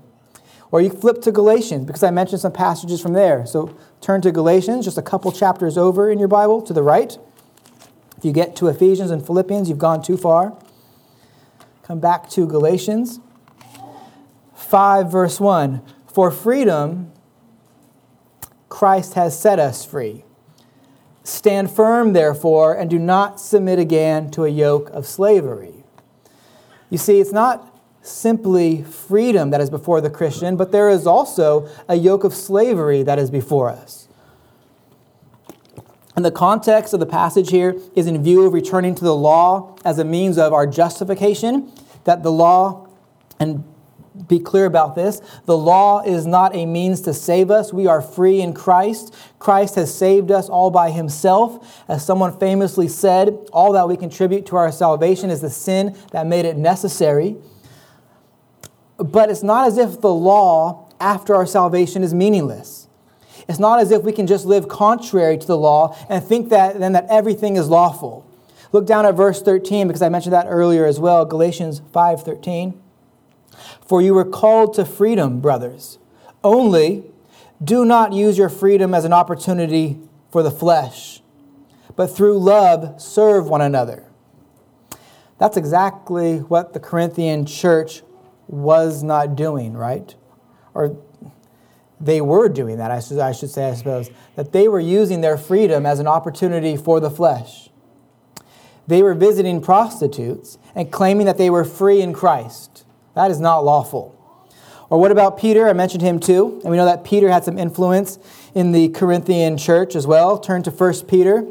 [0.70, 3.46] Or you flip to Galatians, because I mentioned some passages from there.
[3.46, 7.16] So turn to Galatians, just a couple chapters over in your Bible to the right.
[8.18, 10.56] If you get to Ephesians and Philippians, you've gone too far.
[11.82, 13.20] Come back to Galatians
[14.54, 15.82] 5, verse 1.
[16.12, 17.12] For freedom,
[18.68, 20.24] Christ has set us free.
[21.22, 25.84] Stand firm, therefore, and do not submit again to a yoke of slavery.
[26.90, 27.75] You see, it's not
[28.06, 33.02] simply freedom that is before the Christian, but there is also a yoke of slavery
[33.02, 34.08] that is before us.
[36.14, 39.76] And the context of the passage here is in view of returning to the law
[39.84, 41.70] as a means of our justification,
[42.04, 42.88] that the law,
[43.38, 43.64] and
[44.28, 47.70] be clear about this, the law is not a means to save us.
[47.70, 49.14] We are free in Christ.
[49.38, 51.84] Christ has saved us all by himself.
[51.86, 56.26] As someone famously said, all that we contribute to our salvation is the sin that
[56.26, 57.36] made it necessary.
[58.98, 62.88] But it's not as if the law after our salvation is meaningless.
[63.48, 66.78] It's not as if we can just live contrary to the law and think that
[66.80, 68.26] then that everything is lawful.
[68.72, 72.74] Look down at verse 13 because I mentioned that earlier as well, Galatians 5:13.
[73.80, 75.98] For you were called to freedom, brothers.
[76.42, 77.04] Only
[77.62, 79.98] do not use your freedom as an opportunity
[80.30, 81.22] for the flesh,
[81.94, 84.04] but through love serve one another.
[85.38, 88.02] That's exactly what the Corinthian church
[88.48, 90.14] was not doing, right?
[90.74, 90.96] Or
[92.00, 95.22] they were doing that, I should, I should say, I suppose, that they were using
[95.22, 97.70] their freedom as an opportunity for the flesh.
[98.86, 102.84] They were visiting prostitutes and claiming that they were free in Christ.
[103.14, 104.12] That is not lawful.
[104.90, 105.68] Or what about Peter?
[105.68, 106.60] I mentioned him too.
[106.62, 108.18] And we know that Peter had some influence
[108.54, 110.38] in the Corinthian church as well.
[110.38, 111.44] Turn to 1 Peter.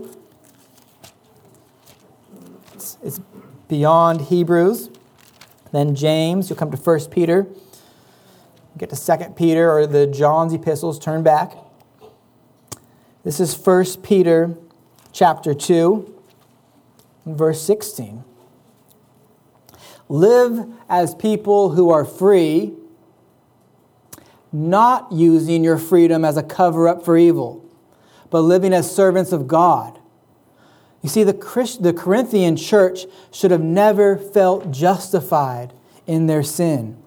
[2.74, 3.20] It's, it's
[3.68, 4.90] beyond Hebrews
[5.76, 7.48] then James, you'll come to 1 Peter,
[8.78, 11.54] get to 2 Peter or the John's epistles, turn back.
[13.24, 14.56] This is 1 Peter
[15.12, 16.22] chapter 2,
[17.26, 18.24] verse 16.
[20.08, 22.74] Live as people who are free,
[24.52, 27.66] not using your freedom as a cover up for evil,
[28.30, 30.00] but living as servants of God.
[31.06, 35.72] You see, the, Christ, the Corinthian church should have never felt justified
[36.08, 36.98] in their sin.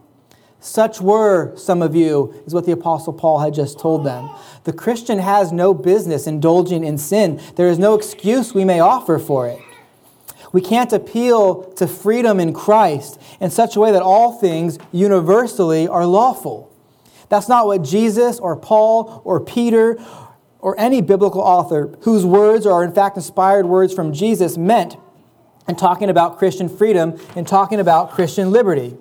[0.60, 4.30] Such were some of you, is what the Apostle Paul had just told them.
[4.62, 7.40] The Christian has no business indulging in sin.
[7.56, 9.58] There is no excuse we may offer for it.
[10.52, 15.88] We can't appeal to freedom in Christ in such a way that all things universally
[15.88, 16.72] are lawful.
[17.30, 19.98] That's not what Jesus or Paul or Peter
[20.60, 24.96] or any biblical author whose words are in fact inspired words from Jesus meant
[25.68, 28.96] in talking about Christian freedom and talking about Christian liberty.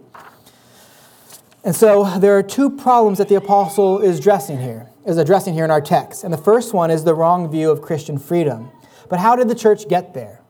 [1.63, 5.65] And so there are two problems that the apostle is addressing here, is addressing here
[5.65, 6.24] in our text.
[6.24, 8.70] And the first one is the wrong view of Christian freedom.
[9.10, 10.41] But how did the church get there?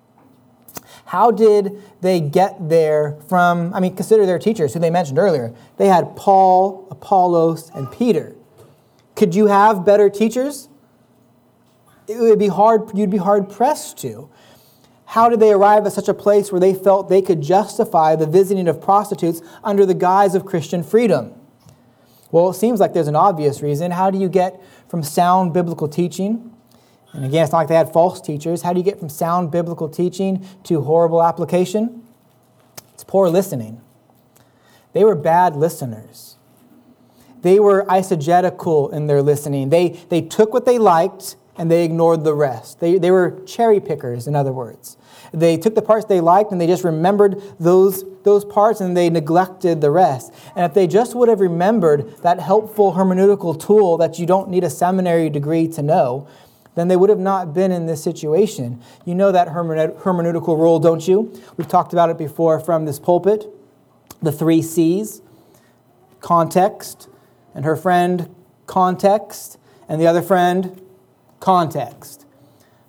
[1.06, 5.54] How did they get there from, I mean, consider their teachers who they mentioned earlier.
[5.78, 8.36] They had Paul, Apollos, and Peter.
[9.16, 10.68] Could you have better teachers?
[12.08, 14.30] It would be hard, you'd be hard pressed to.
[15.06, 18.26] How did they arrive at such a place where they felt they could justify the
[18.26, 21.34] visiting of prostitutes under the guise of Christian freedom?
[22.30, 23.92] Well, it seems like there's an obvious reason.
[23.92, 26.54] How do you get from sound biblical teaching
[27.18, 28.62] and again, it's not like they had false teachers.
[28.62, 32.04] How do you get from sound biblical teaching to horrible application?
[32.94, 33.82] It's poor listening.
[34.94, 36.36] They were bad listeners.
[37.42, 39.70] They were eisegetical in their listening.
[39.70, 42.80] They, they took what they liked and they ignored the rest.
[42.80, 44.98] They, they were cherry pickers, in other words.
[45.34, 49.10] They took the parts they liked and they just remembered those, those parts and they
[49.10, 50.34] neglected the rest.
[50.56, 54.64] And if they just would have remembered that helpful hermeneutical tool that you don't need
[54.64, 56.28] a seminary degree to know,
[56.76, 58.80] then they would have not been in this situation.
[59.04, 61.34] You know that hermeneutical rule, don't you?
[61.58, 63.48] We've talked about it before from this pulpit.
[64.22, 65.22] The three C's
[66.20, 67.08] context,
[67.54, 68.34] and her friend,
[68.66, 70.82] context, and the other friend,
[71.40, 72.26] context.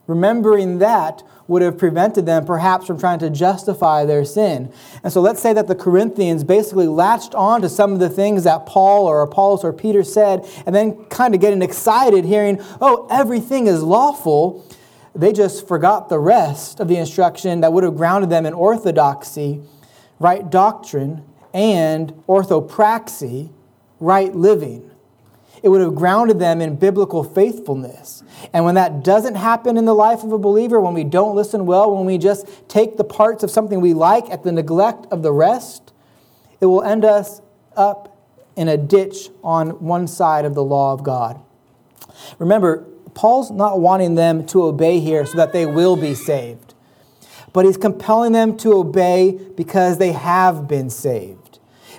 [0.07, 4.71] Remembering that would have prevented them perhaps from trying to justify their sin.
[5.03, 8.45] And so let's say that the Corinthians basically latched on to some of the things
[8.45, 13.07] that Paul or Apollos or Peter said, and then kind of getting excited hearing, oh,
[13.11, 14.65] everything is lawful.
[15.15, 19.63] They just forgot the rest of the instruction that would have grounded them in orthodoxy,
[20.19, 23.51] right doctrine, and orthopraxy,
[24.01, 24.88] right living.
[25.63, 28.23] It would have grounded them in biblical faithfulness.
[28.53, 31.67] And when that doesn't happen in the life of a believer, when we don't listen
[31.67, 35.23] well, when we just take the parts of something we like at the neglect of
[35.23, 35.93] the rest,
[36.61, 37.41] it will end us
[37.77, 38.17] up
[38.57, 41.41] in a ditch on one side of the law of God.
[42.39, 46.75] Remember, Paul's not wanting them to obey here so that they will be saved,
[47.53, 51.48] but he's compelling them to obey because they have been saved.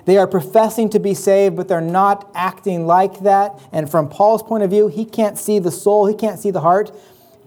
[0.04, 3.60] They are professing to be saved, but they're not acting like that.
[3.72, 6.60] And from Paul's point of view, he can't see the soul, he can't see the
[6.60, 6.90] heart.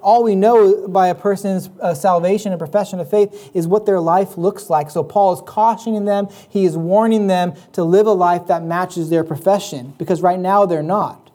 [0.02, 4.02] All we know by a person's uh, salvation and profession of faith is what their
[4.02, 4.92] life looks like.
[4.92, 9.10] So Paul is cautioning them, he is warning them to live a life that matches
[9.10, 11.32] their profession, because right now they're not.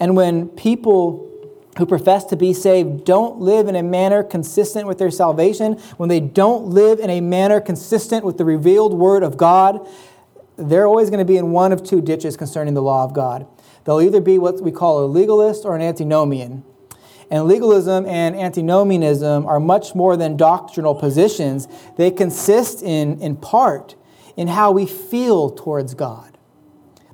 [0.00, 1.30] And when people
[1.76, 6.08] who profess to be saved don't live in a manner consistent with their salvation, when
[6.08, 9.86] they don't live in a manner consistent with the revealed word of God,
[10.56, 13.46] they're always going to be in one of two ditches concerning the law of God.
[13.84, 16.64] They'll either be what we call a legalist or an antinomian.
[17.30, 21.66] And legalism and antinomianism are much more than doctrinal positions.
[21.96, 23.96] They consist in, in part
[24.36, 26.38] in how we feel towards God.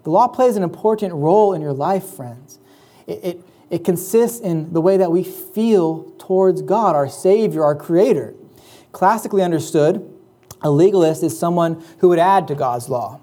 [0.03, 2.59] The law plays an important role in your life, friends.
[3.07, 7.75] It, it, it consists in the way that we feel towards God, our Savior, our
[7.75, 8.35] Creator.
[8.91, 10.09] Classically understood,
[10.61, 13.22] a legalist is someone who would add to God's law.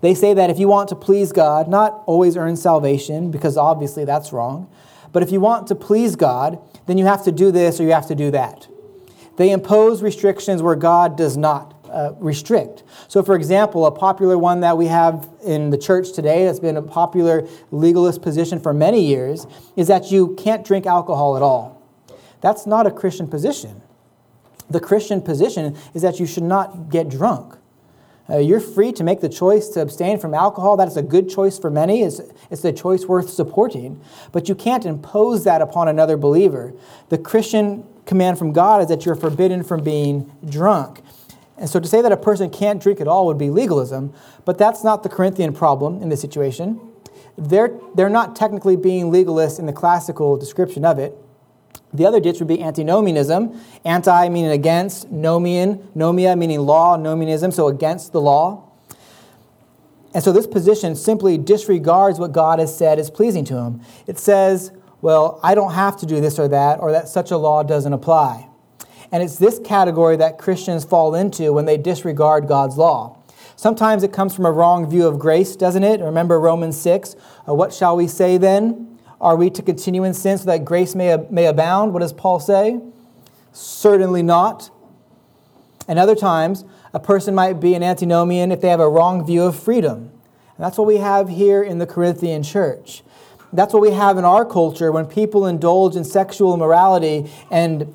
[0.00, 4.04] They say that if you want to please God, not always earn salvation, because obviously
[4.04, 4.70] that's wrong,
[5.12, 7.92] but if you want to please God, then you have to do this or you
[7.92, 8.68] have to do that.
[9.36, 12.84] They impose restrictions where God does not uh, restrict.
[13.08, 16.76] So, for example, a popular one that we have in the church today that's been
[16.76, 21.82] a popular legalist position for many years is that you can't drink alcohol at all.
[22.40, 23.82] That's not a Christian position.
[24.68, 27.56] The Christian position is that you should not get drunk.
[28.30, 30.76] Uh, you're free to make the choice to abstain from alcohol.
[30.76, 32.02] That is a good choice for many.
[32.02, 32.20] It's,
[32.50, 34.00] it's a choice worth supporting.
[34.30, 36.72] But you can't impose that upon another believer.
[37.08, 41.02] The Christian command from God is that you're forbidden from being drunk.
[41.56, 44.14] And so to say that a person can't drink at all would be legalism,
[44.44, 46.80] but that's not the Corinthian problem in this situation.
[47.36, 51.16] They're, they're not technically being legalists in the classical description of it.
[51.92, 53.60] The other ditch would be antinomianism.
[53.84, 58.68] Anti meaning against, nomian, nomia meaning law, nomianism, so against the law.
[60.12, 63.80] And so this position simply disregards what God has said is pleasing to him.
[64.06, 67.36] It says, well, I don't have to do this or that, or that such a
[67.36, 68.48] law doesn't apply.
[69.12, 73.18] And it's this category that Christians fall into when they disregard God's law.
[73.56, 76.00] Sometimes it comes from a wrong view of grace, doesn't it?
[76.00, 77.14] Remember Romans 6.
[77.48, 78.89] Uh, what shall we say then?
[79.20, 81.92] Are we to continue in sin so that grace may, may abound?
[81.92, 82.80] What does Paul say?
[83.52, 84.70] Certainly not.
[85.86, 86.64] And other times,
[86.94, 90.10] a person might be an antinomian if they have a wrong view of freedom.
[90.56, 93.02] And that's what we have here in the Corinthian church.
[93.52, 97.94] That's what we have in our culture when people indulge in sexual immorality and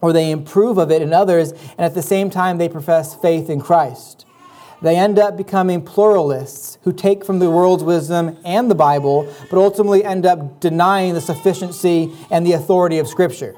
[0.00, 3.50] or they improve of it in others and at the same time they profess faith
[3.50, 4.26] in Christ.
[4.80, 9.58] They end up becoming pluralists who take from the world's wisdom and the Bible, but
[9.58, 13.54] ultimately end up denying the sufficiency and the authority of Scripture.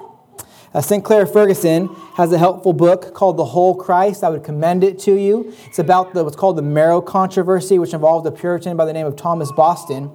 [0.73, 4.23] Uh, Sinclair Ferguson has a helpful book called The Whole Christ.
[4.23, 5.53] I would commend it to you.
[5.67, 9.07] It's about the, what's called the Marrow controversy, which involved a Puritan by the name
[9.07, 10.13] of Thomas Boston.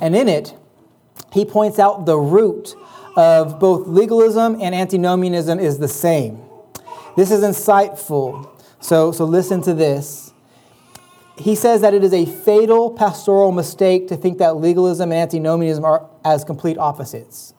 [0.00, 0.54] And in it,
[1.30, 2.74] he points out the root
[3.16, 6.40] of both legalism and antinomianism is the same.
[7.16, 8.48] This is insightful.
[8.80, 10.27] So, so listen to this.
[11.38, 15.84] He says that it is a fatal pastoral mistake to think that legalism and antinomianism
[15.84, 17.54] are as complete opposites.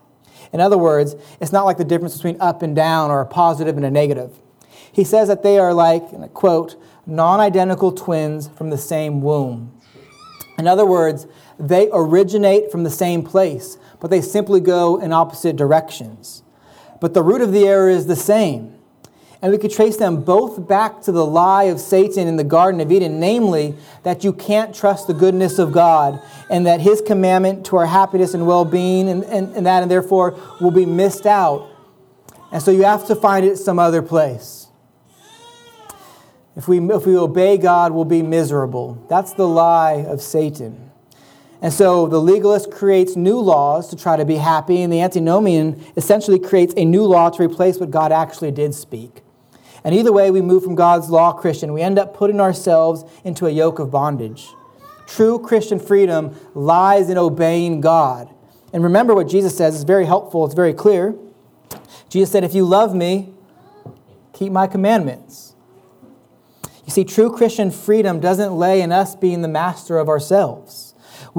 [0.52, 3.78] In other words, it's not like the difference between up and down or a positive
[3.78, 4.38] and a negative.
[4.92, 6.76] He says that they are like, quote,
[7.06, 9.72] non identical twins from the same womb.
[10.58, 11.28] In other words,
[11.58, 16.44] they originate from the same place, but they simply go in opposite directions.
[17.00, 18.79] But the root of the error is the same.
[19.42, 22.82] And we could trace them both back to the lie of Satan in the Garden
[22.82, 23.74] of Eden, namely
[24.04, 28.34] that you can't trust the goodness of God and that his commandment to our happiness
[28.34, 31.70] and well being and, and, and that, and therefore will be missed out.
[32.52, 34.68] And so you have to find it some other place.
[36.58, 39.02] If we, if we obey God, we'll be miserable.
[39.08, 40.92] That's the lie of Satan.
[41.62, 45.82] And so the legalist creates new laws to try to be happy, and the antinomian
[45.96, 49.22] essentially creates a new law to replace what God actually did speak.
[49.90, 51.74] And either way, we move from God's law Christian.
[51.74, 54.48] We end up putting ourselves into a yoke of bondage.
[55.08, 58.30] True Christian freedom lies in obeying God.
[58.72, 61.16] And remember what Jesus says, it's very helpful, it's very clear.
[62.08, 63.34] Jesus said, If you love me,
[64.32, 65.56] keep my commandments.
[66.86, 70.89] You see, true Christian freedom doesn't lay in us being the master of ourselves.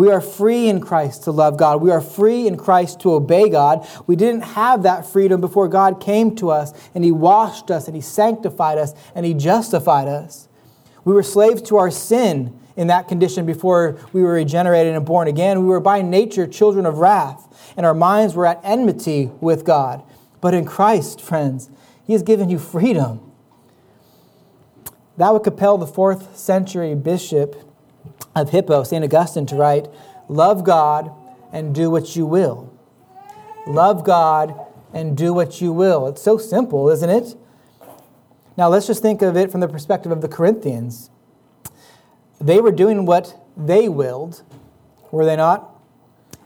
[0.00, 1.82] We are free in Christ to love God.
[1.82, 3.86] We are free in Christ to obey God.
[4.06, 7.94] We didn't have that freedom before God came to us and He washed us and
[7.94, 10.48] He sanctified us and He justified us.
[11.04, 15.28] We were slaves to our sin in that condition before we were regenerated and born
[15.28, 15.60] again.
[15.60, 20.02] We were by nature children of wrath, and our minds were at enmity with God.
[20.40, 21.68] But in Christ, friends,
[22.06, 23.20] He has given you freedom.
[25.18, 27.69] That would compel the fourth century bishop
[28.34, 29.04] of Hippo, St.
[29.04, 29.88] Augustine, to write,
[30.28, 31.10] Love God
[31.52, 32.72] and do what you will.
[33.66, 34.54] Love God
[34.92, 36.06] and do what you will.
[36.06, 37.34] It's so simple, isn't it?
[38.56, 41.10] Now, let's just think of it from the perspective of the Corinthians.
[42.40, 44.42] They were doing what they willed,
[45.10, 45.68] were they not?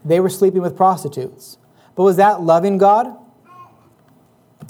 [0.04, 1.58] They were sleeping with prostitutes.
[1.94, 3.16] But was that loving God?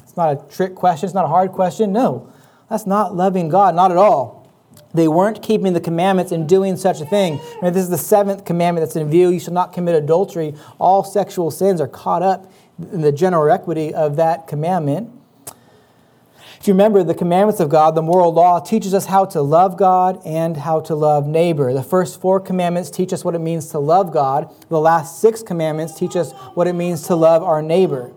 [0.02, 1.92] It's not a trick question, it's not a hard question.
[1.92, 2.32] No,
[2.68, 4.43] that's not loving God, not at all.
[4.94, 7.40] They weren't keeping the commandments and doing such a thing.
[7.60, 9.30] this is the seventh commandment that's in view.
[9.30, 10.54] You shall not commit adultery.
[10.78, 12.50] All sexual sins are caught up
[12.92, 15.10] in the general equity of that commandment.
[16.60, 19.76] If you remember, the commandments of God, the moral law, teaches us how to love
[19.76, 21.74] God and how to love neighbor.
[21.74, 24.50] The first four commandments teach us what it means to love God.
[24.70, 28.12] The last six commandments teach us what it means to love our neighbor.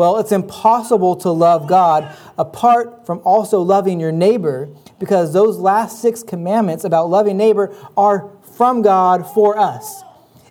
[0.00, 6.00] Well, it's impossible to love God apart from also loving your neighbor because those last
[6.00, 10.02] six commandments about loving neighbor are from God for us.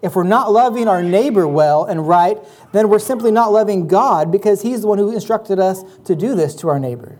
[0.04, 2.38] If we're not loving our neighbor well and right,
[2.74, 6.36] then we're simply not loving God because He's the one who instructed us to do
[6.36, 7.20] this to our neighbor.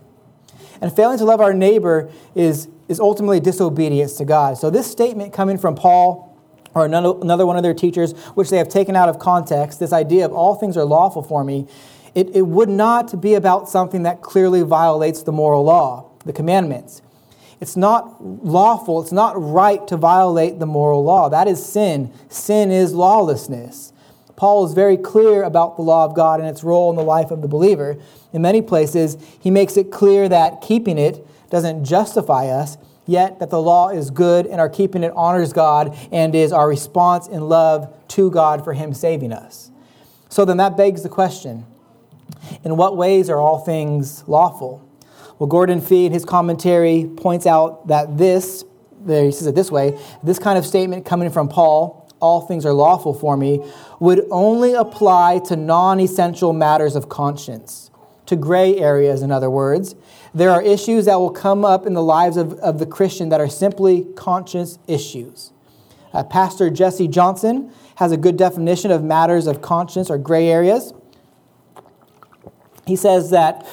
[0.80, 4.56] And failing to love our neighbor is, is ultimately disobedience to God.
[4.56, 6.30] So, this statement coming from Paul
[6.74, 10.24] or another one of their teachers, which they have taken out of context, this idea
[10.24, 11.66] of all things are lawful for me,
[12.14, 17.02] it, it would not be about something that clearly violates the moral law, the commandments.
[17.60, 21.28] It's not lawful, it's not right to violate the moral law.
[21.28, 22.12] That is sin.
[22.28, 23.92] Sin is lawlessness.
[24.34, 27.30] Paul is very clear about the law of God and its role in the life
[27.30, 27.98] of the believer.
[28.32, 33.50] In many places, he makes it clear that keeping it doesn't justify us, yet that
[33.50, 37.50] the law is good and our keeping it honors God and is our response in
[37.50, 39.70] love to God for him saving us.
[40.30, 41.66] So then that begs the question
[42.64, 44.86] in what ways are all things lawful?
[45.38, 48.64] Well, Gordon Fee, in his commentary, points out that this,
[49.00, 52.66] there he says it this way, this kind of statement coming from Paul, all things
[52.66, 53.64] are lawful for me,
[53.98, 57.90] would only apply to non essential matters of conscience,
[58.26, 59.94] to gray areas, in other words.
[60.34, 63.40] There are issues that will come up in the lives of, of the Christian that
[63.40, 65.52] are simply conscience issues.
[66.12, 70.92] Uh, Pastor Jesse Johnson has a good definition of matters of conscience or gray areas.
[72.90, 73.64] He says that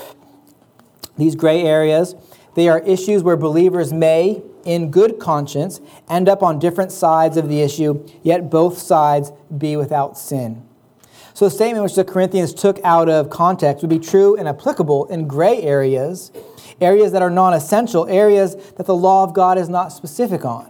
[1.17, 2.13] these gray areas,
[2.53, 7.49] they are issues where believers may, in good conscience, end up on different sides of
[7.49, 10.63] the issue, yet both sides be without sin.
[11.33, 15.07] So the statement which the Corinthians took out of context would be true and applicable
[15.07, 16.31] in gray areas,
[16.79, 20.69] areas that are non essential, areas that the law of God is not specific on.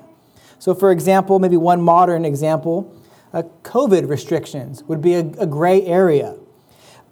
[0.58, 2.96] So, for example, maybe one modern example,
[3.34, 6.38] uh, COVID restrictions would be a, a gray area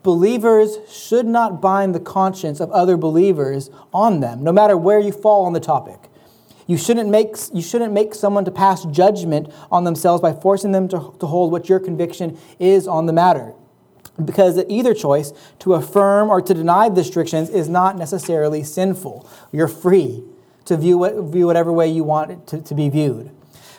[0.05, 5.11] believers should not bind the conscience of other believers on them, no matter where you
[5.11, 5.97] fall on the topic.
[6.67, 10.87] You shouldn't make, you shouldn't make someone to pass judgment on themselves by forcing them
[10.89, 13.53] to, to hold what your conviction is on the matter.
[14.23, 19.27] Because either choice, to affirm or to deny the restrictions, is not necessarily sinful.
[19.51, 20.23] You're free
[20.65, 23.31] to view, what, view whatever way you want it to, to be viewed.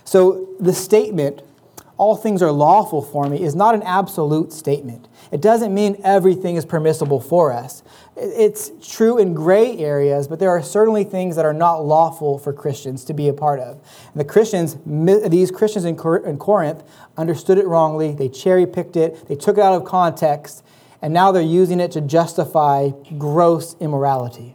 [0.05, 1.43] So the statement,
[1.99, 5.09] all things are lawful for me, is not an absolute statement.
[5.33, 7.83] It doesn't mean everything is permissible for us.
[8.17, 12.53] It's true in gray areas, but there are certainly things that are not lawful for
[12.53, 13.81] Christians to be a part of.
[14.13, 16.83] And the Christians, these Christians in Corinth,
[17.17, 18.15] understood it wrongly.
[18.15, 20.65] They cherry picked it, they took it out of context,
[21.03, 24.55] and now they're using it to justify gross immorality.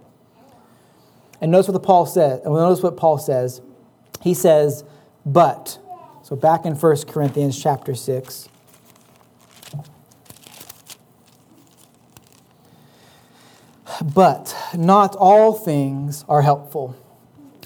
[1.40, 2.42] And notice what Paul says.
[2.46, 3.62] And notice what Paul says.
[4.22, 4.84] He says,
[5.26, 5.80] "But."
[6.32, 8.48] So back in 1 Corinthians chapter 6.
[14.02, 16.96] But not all things are helpful.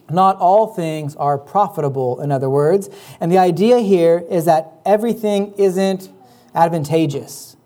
[0.09, 2.89] Not all things are profitable, in other words.
[3.21, 6.09] And the idea here is that everything isn't
[6.55, 7.57] advantageous.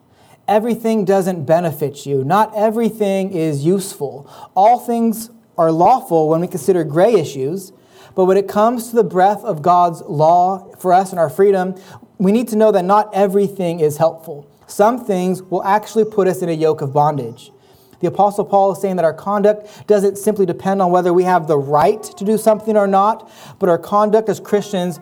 [0.50, 2.26] Everything doesn't benefit you.
[2.26, 4.30] Not everything is useful.
[4.54, 7.72] All things are lawful when we consider gray issues,
[8.16, 11.76] but when it comes to the breath of God's law for us and our freedom,
[12.18, 14.50] we need to know that not everything is helpful.
[14.68, 17.52] Some things will actually put us in a yoke of bondage.
[18.00, 21.48] The Apostle Paul is saying that our conduct doesn't simply depend on whether we have
[21.48, 23.30] the right to do something or not,
[23.60, 25.00] but our conduct as Christians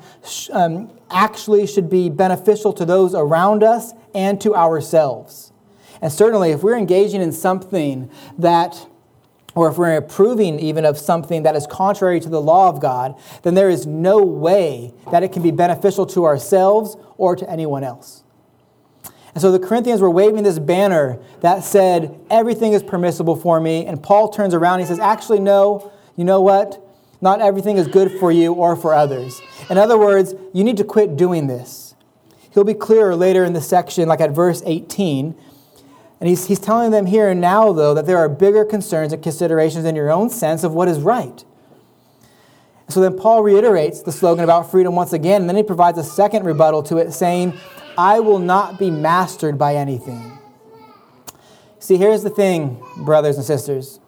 [0.52, 5.52] um, actually should be beneficial to those around us and to ourselves.
[6.02, 8.88] And certainly, if we're engaging in something that
[9.58, 13.20] or if we're approving even of something that is contrary to the law of God,
[13.42, 17.84] then there is no way that it can be beneficial to ourselves or to anyone
[17.84, 18.24] else.
[19.34, 23.84] And so the Corinthians were waving this banner that said, Everything is permissible for me.
[23.86, 26.80] And Paul turns around and he says, Actually, no, you know what?
[27.20, 29.42] Not everything is good for you or for others.
[29.72, 31.96] In other words, you need to quit doing this.
[32.54, 35.36] He'll be clearer later in the section, like at verse 18.
[36.20, 39.22] And he's, he's telling them here and now, though, that there are bigger concerns and
[39.22, 41.44] considerations in your own sense of what is right.
[42.90, 46.04] So then Paul reiterates the slogan about freedom once again, and then he provides a
[46.04, 47.54] second rebuttal to it, saying,
[47.98, 50.38] I will not be mastered by anything.
[51.80, 54.00] See, here's the thing, brothers and sisters.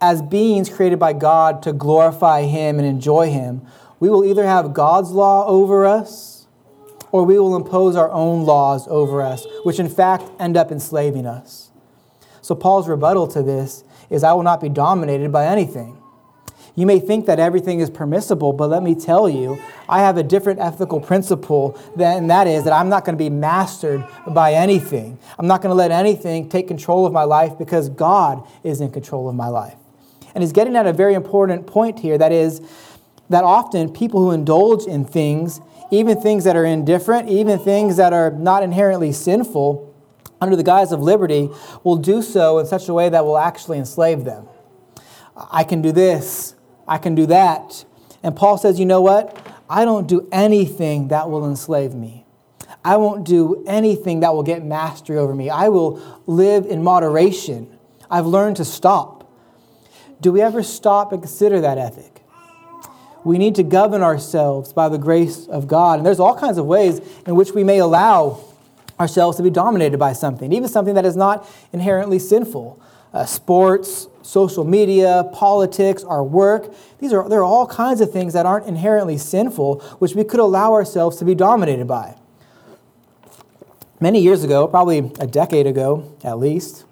[0.00, 3.66] As beings created by God to glorify Him and enjoy Him,
[3.98, 6.39] we will either have God's law over us
[7.12, 11.26] or we will impose our own laws over us, which in fact end up enslaving
[11.26, 11.70] us.
[12.42, 16.00] So, Paul's rebuttal to this is I will not be dominated by anything.
[16.76, 20.22] You may think that everything is permissible, but let me tell you, I have a
[20.22, 24.54] different ethical principle, than, and that is that I'm not going to be mastered by
[24.54, 25.18] anything.
[25.38, 28.90] I'm not going to let anything take control of my life because God is in
[28.90, 29.74] control of my life.
[30.34, 32.60] And he's getting at a very important point here that is
[33.28, 35.60] that often people who indulge in things,
[35.90, 39.86] even things that are indifferent, even things that are not inherently sinful,
[40.40, 41.50] under the guise of liberty,
[41.84, 44.46] will do so in such a way that will actually enslave them.
[45.50, 46.54] I can do this.
[46.88, 47.84] I can do that.
[48.22, 49.46] And Paul says, you know what?
[49.68, 52.26] I don't do anything that will enslave me.
[52.84, 55.50] I won't do anything that will get mastery over me.
[55.50, 57.78] I will live in moderation.
[58.10, 59.30] I've learned to stop.
[60.20, 62.19] Do we ever stop and consider that ethic?
[63.24, 65.98] We need to govern ourselves by the grace of God.
[65.98, 68.40] And there's all kinds of ways in which we may allow
[68.98, 72.80] ourselves to be dominated by something, even something that is not inherently sinful.
[73.12, 76.72] Uh, sports, social media, politics, our work.
[76.98, 80.38] These are, there are all kinds of things that aren't inherently sinful, which we could
[80.38, 82.14] allow ourselves to be dominated by.
[83.98, 86.84] Many years ago, probably a decade ago at least,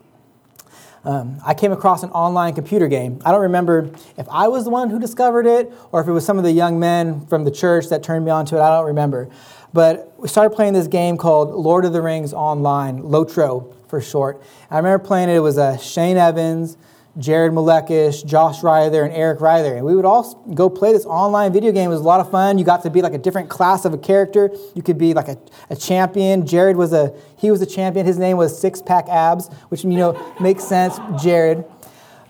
[1.08, 3.22] Um, I came across an online computer game.
[3.24, 6.22] I don't remember if I was the one who discovered it or if it was
[6.26, 8.60] some of the young men from the church that turned me on to it.
[8.60, 9.30] I don't remember.
[9.72, 14.42] But we started playing this game called Lord of the Rings Online, LOTRO for short.
[14.70, 15.36] I remember playing it.
[15.36, 16.76] It was uh, Shane Evans,
[17.18, 19.76] Jared Malekish, Josh Ryther, and Eric Ryther.
[19.76, 21.90] And we would all go play this online video game.
[21.90, 22.58] It was a lot of fun.
[22.58, 24.50] You got to be like a different class of a character.
[24.74, 25.36] You could be like a,
[25.70, 26.46] a champion.
[26.46, 28.06] Jared was a he was a champion.
[28.06, 30.98] His name was Six Pack Abs, which you know makes sense.
[31.20, 31.64] Jared.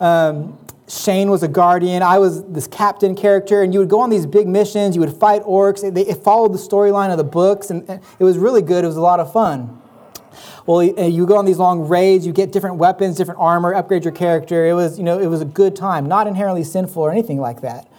[0.01, 0.59] Um,
[0.89, 2.03] Shane was a guardian.
[2.03, 4.97] I was this captain character, and you would go on these big missions.
[4.97, 5.85] You would fight orcs.
[5.85, 8.85] It, it followed the storyline of the books, and it was really good.
[8.85, 9.83] It was a lot of fun.
[10.69, 14.13] Well, you go on these long raids, you get different weapons, different armor, upgrade your
[14.13, 14.67] character.
[14.67, 17.63] It was, you know, it was a good time, not inherently sinful or anything like
[17.63, 17.91] that.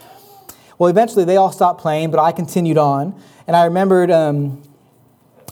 [0.77, 3.19] Well, eventually they all stopped playing, but I continued on.
[3.47, 4.61] And I remembered um,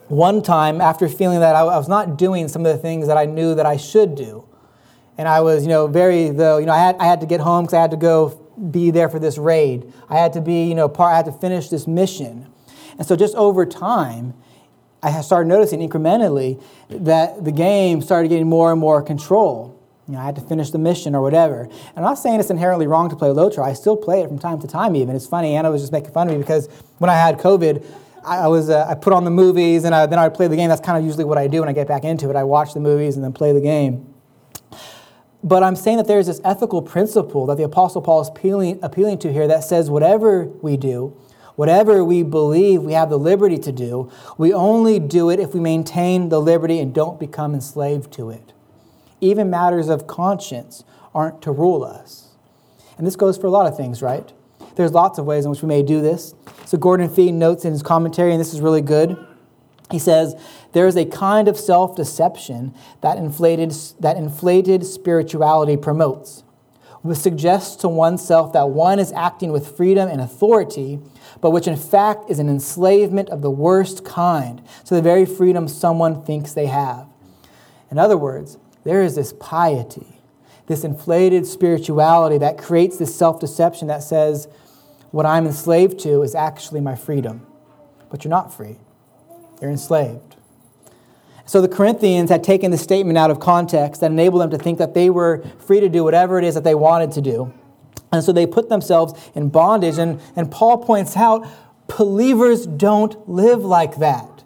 [0.09, 3.18] one time after feeling that I, I was not doing some of the things that
[3.18, 4.47] I knew that I should do.
[5.18, 7.39] And I was, you know, very, though, you know, I had, I had to get
[7.39, 8.39] home because I had to go
[8.70, 9.91] be there for this raid.
[10.07, 12.45] I had to be, you know, part, I had to finish this mission.
[12.99, 14.36] And so just over time,
[15.07, 19.73] I started noticing incrementally that the game started getting more and more control.
[20.07, 21.63] You know, I had to finish the mission or whatever.
[21.63, 23.63] And I'm not saying it's inherently wrong to play Lotro.
[23.63, 24.95] I still play it from time to time.
[24.95, 25.55] Even it's funny.
[25.55, 26.67] Anna was just making fun of me because
[26.99, 27.85] when I had COVID,
[28.23, 30.55] I, was uh, I put on the movies and I, then I would play the
[30.55, 30.69] game.
[30.69, 32.35] That's kind of usually what I do when I get back into it.
[32.35, 34.13] I watch the movies and then play the game.
[35.43, 39.19] But I'm saying that there's this ethical principle that the Apostle Paul is appealing, appealing
[39.19, 41.15] to here that says whatever we do,
[41.57, 45.59] Whatever we believe we have the liberty to do, we only do it if we
[45.59, 48.53] maintain the liberty and don't become enslaved to it.
[49.21, 50.83] Even matters of conscience
[51.15, 52.35] aren't to rule us.
[52.95, 54.31] And this goes for a lot of things, right?
[54.75, 56.35] There's lots of ways in which we may do this.
[56.65, 59.17] So Gordon Fee notes in his commentary, and this is really good.
[59.89, 60.35] He says,
[60.73, 66.43] There is a kind of self deception that inflated, that inflated spirituality promotes,
[67.07, 70.99] which suggests to oneself that one is acting with freedom and authority
[71.41, 75.67] but which in fact is an enslavement of the worst kind to the very freedom
[75.67, 77.07] someone thinks they have.
[77.91, 80.19] In other words, there is this piety,
[80.67, 84.47] this inflated spirituality that creates this self deception that says,
[85.11, 87.45] what I'm enslaved to is actually my freedom.
[88.09, 88.77] But you're not free,
[89.61, 90.26] you're enslaved.
[91.47, 94.77] So the Corinthians had taken the statement out of context that enabled them to think
[94.79, 97.53] that they were free to do whatever it is that they wanted to do.
[98.11, 99.97] And so they put themselves in bondage.
[99.97, 101.47] And, and Paul points out
[101.97, 104.43] believers don't live like that.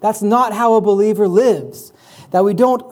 [0.00, 1.92] That's not how a believer lives.
[2.32, 2.84] That we don't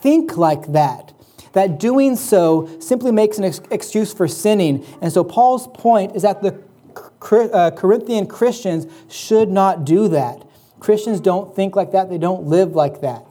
[0.00, 1.12] think like that.
[1.52, 4.84] That doing so simply makes an ex- excuse for sinning.
[5.00, 6.60] And so Paul's point is that the
[7.30, 10.47] uh, Corinthian Christians should not do that.
[10.80, 13.24] Christians don't think like that, they don't live like that.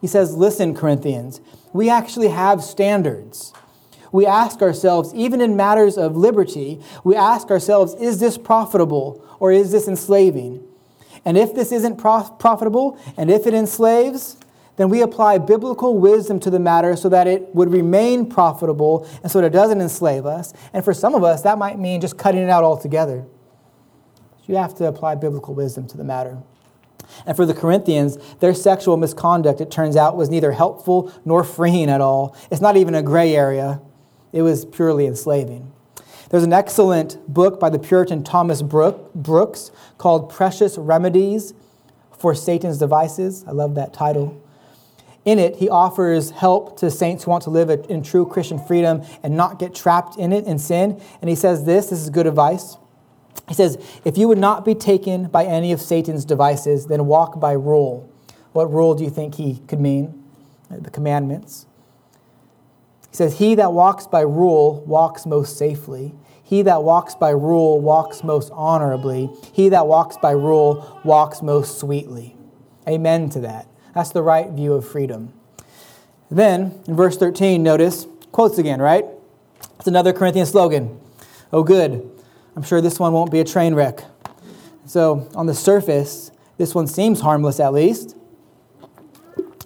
[0.00, 1.40] He says, Listen, Corinthians,
[1.72, 3.52] we actually have standards
[4.14, 9.50] we ask ourselves, even in matters of liberty, we ask ourselves, is this profitable or
[9.50, 10.62] is this enslaving?
[11.24, 14.36] And if this isn't prof- profitable and if it enslaves,
[14.76, 19.32] then we apply biblical wisdom to the matter so that it would remain profitable and
[19.32, 20.52] so that it doesn't enslave us.
[20.72, 23.24] And for some of us, that might mean just cutting it out altogether.
[24.46, 26.38] You have to apply biblical wisdom to the matter.
[27.26, 31.90] And for the Corinthians, their sexual misconduct, it turns out, was neither helpful nor freeing
[31.90, 32.36] at all.
[32.50, 33.80] It's not even a gray area.
[34.32, 35.72] It was purely enslaving.
[36.30, 41.54] There's an excellent book by the Puritan Thomas Brooks called Precious Remedies
[42.18, 43.44] for Satan's Devices.
[43.46, 44.40] I love that title.
[45.24, 49.02] In it, he offers help to saints who want to live in true Christian freedom
[49.22, 51.00] and not get trapped in it in sin.
[51.20, 52.76] And he says this this is good advice.
[53.48, 57.40] He says, If you would not be taken by any of Satan's devices, then walk
[57.40, 58.10] by rule.
[58.52, 60.22] What rule do you think he could mean?
[60.70, 61.66] Uh, the commandments.
[63.10, 66.14] He says, He that walks by rule walks most safely.
[66.42, 69.30] He that walks by rule walks most honorably.
[69.52, 72.36] He that walks by rule walks most sweetly.
[72.86, 73.66] Amen to that.
[73.94, 75.32] That's the right view of freedom.
[76.30, 79.04] Then, in verse 13, notice, quotes again, right?
[79.78, 81.00] It's another Corinthian slogan.
[81.52, 82.10] Oh, good.
[82.56, 84.04] I'm sure this one won't be a train wreck.
[84.86, 88.16] So, on the surface, this one seems harmless at least.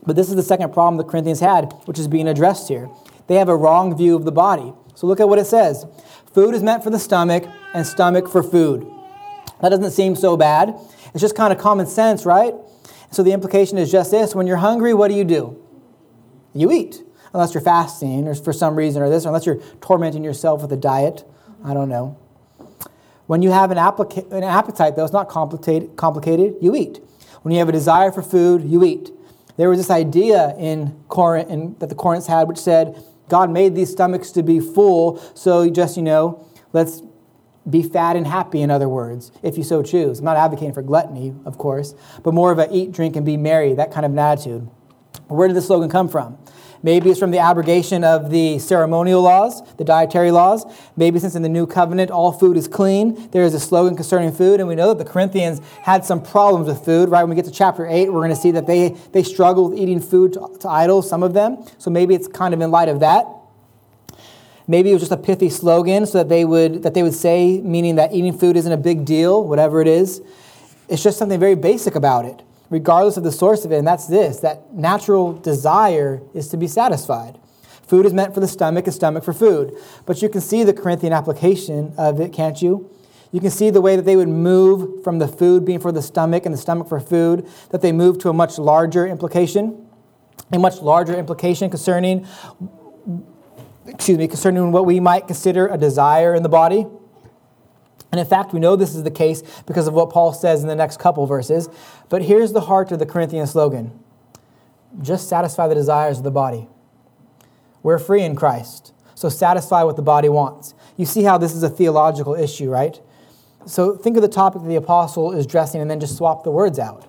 [0.07, 2.89] But this is the second problem the Corinthians had, which is being addressed here
[3.29, 4.73] they have a wrong view of the body.
[4.95, 5.87] So look at what it says
[6.35, 8.91] food is meant for the stomach, and stomach for food.
[9.61, 10.75] That doesn't seem so bad.
[11.13, 12.55] It's just kind of common sense, right?
[13.11, 15.63] So the implication is just this when you're hungry, what do you do?
[16.55, 17.03] You eat.
[17.33, 20.73] Unless you're fasting or for some reason or this, or unless you're tormenting yourself with
[20.73, 21.25] a diet.
[21.63, 22.19] I don't know.
[23.29, 27.01] When you have an, applica- an appetite, though, it's not complicated, complicated, you eat.
[27.43, 29.13] When you have a desire for food, you eat.
[29.59, 33.75] There was this idea in Corinth in, that the Corinths had which said, God made
[33.75, 37.03] these stomachs to be full, so just, you know, let's
[37.69, 40.21] be fat and happy, in other words, if you so choose.
[40.21, 43.37] I'm not advocating for gluttony, of course, but more of a eat, drink, and be
[43.37, 44.71] merry, that kind of an attitude.
[45.27, 46.39] Where did the slogan come from?
[46.83, 50.65] Maybe it's from the abrogation of the ceremonial laws, the dietary laws.
[50.97, 54.33] Maybe since in the new covenant all food is clean, there is a slogan concerning
[54.33, 54.61] food.
[54.61, 57.23] And we know that the Corinthians had some problems with food, right?
[57.23, 59.79] When we get to chapter 8, we're going to see that they, they struggle with
[59.79, 61.65] eating food to, to idols, some of them.
[61.79, 63.27] So maybe it's kind of in light of that.
[64.69, 67.61] Maybe it was just a pithy slogan so that they would, that they would say,
[67.63, 70.21] meaning that eating food isn't a big deal, whatever it is.
[70.89, 74.07] It's just something very basic about it regardless of the source of it, and that's
[74.07, 77.39] this that natural desire is to be satisfied.
[77.87, 79.75] Food is meant for the stomach and stomach for food.
[80.05, 82.91] But you can see the Corinthian application of it, can't you?
[83.33, 86.03] You can see the way that they would move from the food being for the
[86.03, 89.87] stomach and the stomach for food, that they move to a much larger implication,
[90.53, 92.27] a much larger implication concerning,
[93.87, 96.87] excuse me, concerning what we might consider a desire in the body.
[98.11, 100.69] And in fact, we know this is the case because of what Paul says in
[100.69, 101.69] the next couple verses.
[102.09, 103.99] But here's the heart of the Corinthian slogan
[105.03, 106.67] just satisfy the desires of the body.
[107.83, 110.75] We're free in Christ, so satisfy what the body wants.
[110.97, 113.01] You see how this is a theological issue, right?
[113.67, 116.51] So think of the topic that the apostle is dressing and then just swap the
[116.51, 117.07] words out.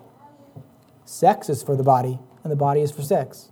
[1.06, 3.50] Sex is for the body, and the body is for sex.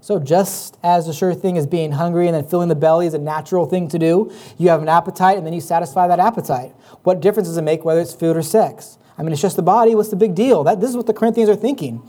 [0.00, 3.14] So, just as the sure thing is being hungry and then filling the belly is
[3.14, 6.72] a natural thing to do, you have an appetite and then you satisfy that appetite.
[7.02, 8.98] What difference does it make whether it's food or sex?
[9.16, 9.94] I mean, it's just the body.
[9.94, 10.62] What's the big deal?
[10.62, 12.02] That, this is what the Corinthians are thinking.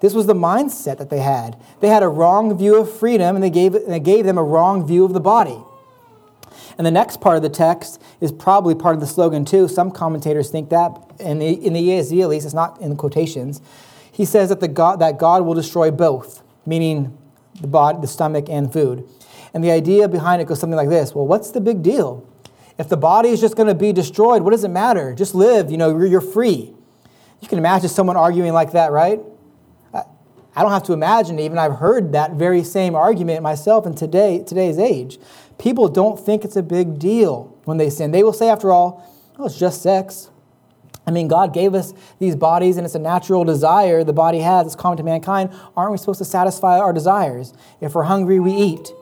[0.00, 1.56] This was the mindset that they had.
[1.80, 4.42] They had a wrong view of freedom and they gave, and they gave them a
[4.42, 5.58] wrong view of the body.
[6.76, 9.68] And the next part of the text is probably part of the slogan, too.
[9.68, 10.90] Some commentators think that.
[11.20, 13.62] In the, in the ESV, at least, it's not in quotations.
[14.10, 17.16] He says that, the God, that God will destroy both meaning
[17.60, 19.08] the body, the stomach, and food.
[19.52, 22.28] And the idea behind it goes something like this Well, what's the big deal?
[22.78, 25.14] If the body is just going to be destroyed, what does it matter?
[25.14, 26.74] Just live, you know, you're free.
[27.40, 29.20] You can imagine someone arguing like that, right?
[30.56, 31.58] I don't have to imagine even.
[31.58, 35.18] I've heard that very same argument myself in today, today's age.
[35.58, 38.12] People don't think it's a big deal when they sin.
[38.12, 39.04] They will say, after all,
[39.38, 40.30] oh, it's just sex.
[41.06, 44.66] I mean, God gave us these bodies, and it's a natural desire the body has.
[44.66, 45.50] It's common to mankind.
[45.76, 47.52] Aren't we supposed to satisfy our desires?
[47.80, 48.92] If we're hungry, we eat.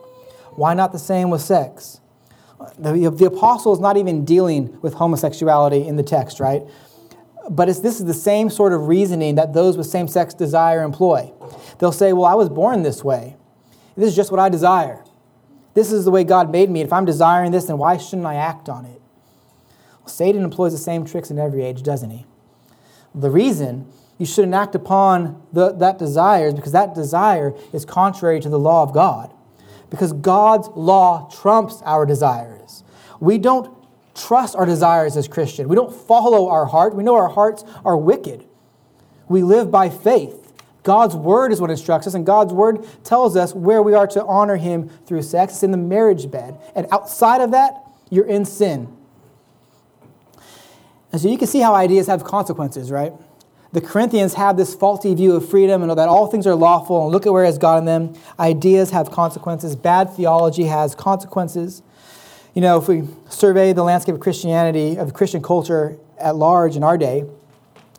[0.55, 2.01] Why not the same with sex?
[2.77, 6.63] The, the apostle is not even dealing with homosexuality in the text, right?
[7.49, 11.31] But this is the same sort of reasoning that those with same sex desire employ.
[11.79, 13.35] They'll say, Well, I was born this way.
[13.97, 15.03] This is just what I desire.
[15.73, 16.81] This is the way God made me.
[16.81, 19.01] If I'm desiring this, then why shouldn't I act on it?
[20.05, 22.25] Satan employs the same tricks in every age, doesn't he?
[23.15, 23.87] The reason
[24.17, 28.59] you shouldn't act upon the, that desire is because that desire is contrary to the
[28.59, 29.33] law of God.
[29.89, 32.83] Because God's law trumps our desires.
[33.19, 33.75] We don't
[34.15, 35.67] trust our desires as Christian.
[35.67, 36.95] We don't follow our heart.
[36.95, 38.45] We know our hearts are wicked.
[39.27, 40.39] We live by faith.
[40.83, 44.25] God's word is what instructs us, and God's word tells us where we are to
[44.25, 45.53] honor Him through sex.
[45.53, 46.59] It's in the marriage bed.
[46.75, 47.75] And outside of that,
[48.09, 48.93] you're in sin.
[51.13, 53.13] And so you can see how ideas have consequences, right?
[53.71, 57.11] The Corinthians have this faulty view of freedom and that all things are lawful, and
[57.11, 58.15] look at where it's gotten them.
[58.39, 61.83] Ideas have consequences, bad theology has consequences.
[62.55, 66.83] You know, if we survey the landscape of Christianity, of Christian culture at large in
[66.83, 67.25] our day,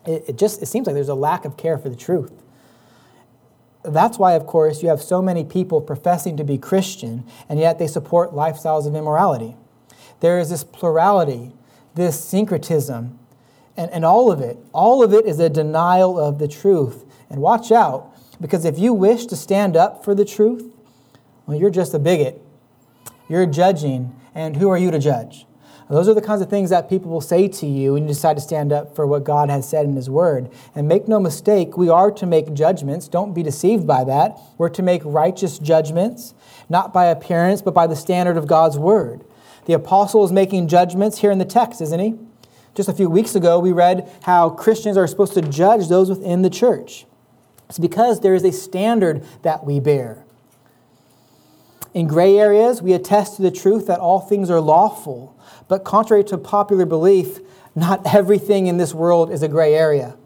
[0.06, 2.32] it, it just it seems like there's a lack of care for the truth.
[3.84, 7.78] That's why, of course, you have so many people professing to be Christian, and yet
[7.78, 9.56] they support lifestyles of immorality.
[10.20, 11.52] There is this plurality
[11.94, 13.18] this syncretism,
[13.76, 17.04] and, and all of it, all of it is a denial of the truth.
[17.30, 20.70] And watch out, because if you wish to stand up for the truth,
[21.46, 22.40] well, you're just a bigot.
[23.28, 25.46] You're judging, and who are you to judge?
[25.90, 28.36] Those are the kinds of things that people will say to you when you decide
[28.36, 30.50] to stand up for what God has said in His Word.
[30.74, 33.06] And make no mistake, we are to make judgments.
[33.06, 34.38] Don't be deceived by that.
[34.56, 36.32] We're to make righteous judgments,
[36.70, 39.24] not by appearance, but by the standard of God's Word.
[39.66, 42.14] The apostle is making judgments here in the text, isn't he?
[42.74, 46.42] Just a few weeks ago, we read how Christians are supposed to judge those within
[46.42, 47.06] the church.
[47.68, 50.24] It's because there is a standard that we bear.
[51.94, 55.38] In gray areas, we attest to the truth that all things are lawful,
[55.68, 57.38] but contrary to popular belief,
[57.76, 60.16] not everything in this world is a gray area.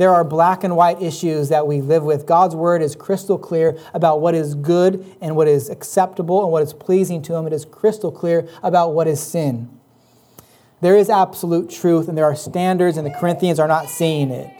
[0.00, 2.24] There are black and white issues that we live with.
[2.24, 6.62] God's word is crystal clear about what is good and what is acceptable and what
[6.62, 7.46] is pleasing to Him.
[7.46, 9.68] It is crystal clear about what is sin.
[10.80, 14.50] There is absolute truth, and there are standards, and the Corinthians are not seeing it.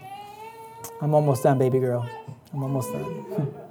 [1.01, 2.07] I'm almost done, baby girl.
[2.53, 3.55] I'm almost done.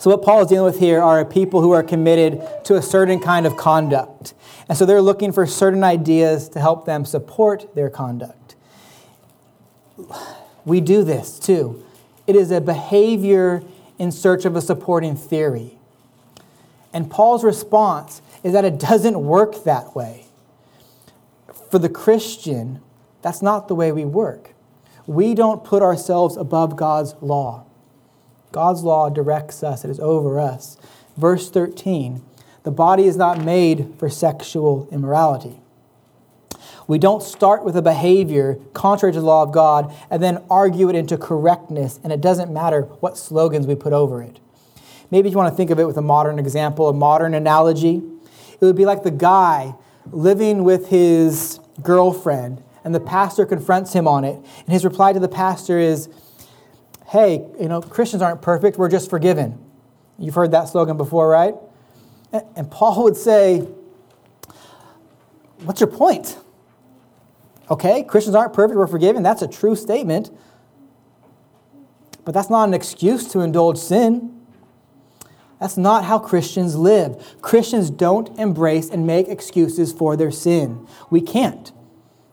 [0.00, 3.18] So, what Paul is dealing with here are people who are committed to a certain
[3.18, 4.32] kind of conduct.
[4.68, 8.54] And so they're looking for certain ideas to help them support their conduct.
[10.68, 11.84] We do this too.
[12.26, 13.62] It is a behavior
[13.98, 15.78] in search of a supporting theory.
[16.92, 20.26] And Paul's response is that it doesn't work that way.
[21.70, 22.80] For the Christian,
[23.22, 24.54] that's not the way we work.
[25.06, 27.64] We don't put ourselves above God's law.
[28.52, 30.76] God's law directs us, it is over us.
[31.16, 32.22] Verse 13
[32.64, 35.58] the body is not made for sexual immorality.
[36.88, 40.88] We don't start with a behavior contrary to the law of God and then argue
[40.88, 44.40] it into correctness, and it doesn't matter what slogans we put over it.
[45.10, 48.02] Maybe you want to think of it with a modern example, a modern analogy.
[48.58, 49.74] It would be like the guy
[50.10, 55.20] living with his girlfriend, and the pastor confronts him on it, and his reply to
[55.20, 56.08] the pastor is,
[57.08, 59.62] Hey, you know, Christians aren't perfect, we're just forgiven.
[60.18, 61.54] You've heard that slogan before, right?
[62.56, 63.68] And Paul would say,
[65.64, 66.38] What's your point?
[67.70, 69.22] Okay, Christians aren't perfect, we're forgiven.
[69.22, 70.30] That's a true statement.
[72.24, 74.38] But that's not an excuse to indulge sin.
[75.60, 77.36] That's not how Christians live.
[77.40, 80.86] Christians don't embrace and make excuses for their sin.
[81.10, 81.72] We can't.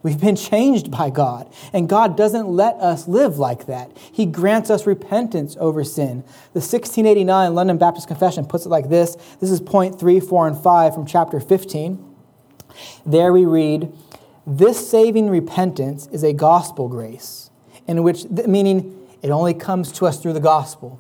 [0.03, 3.97] We've been changed by God, and God doesn't let us live like that.
[3.97, 6.23] He grants us repentance over sin.
[6.53, 10.61] The 1689 London Baptist Confession puts it like this this is point three, four, and
[10.61, 12.03] 5 from chapter 15.
[13.05, 13.91] There we read,
[14.47, 17.49] This saving repentance is a gospel grace,
[17.87, 20.99] in which, meaning it only comes to us through the gospel.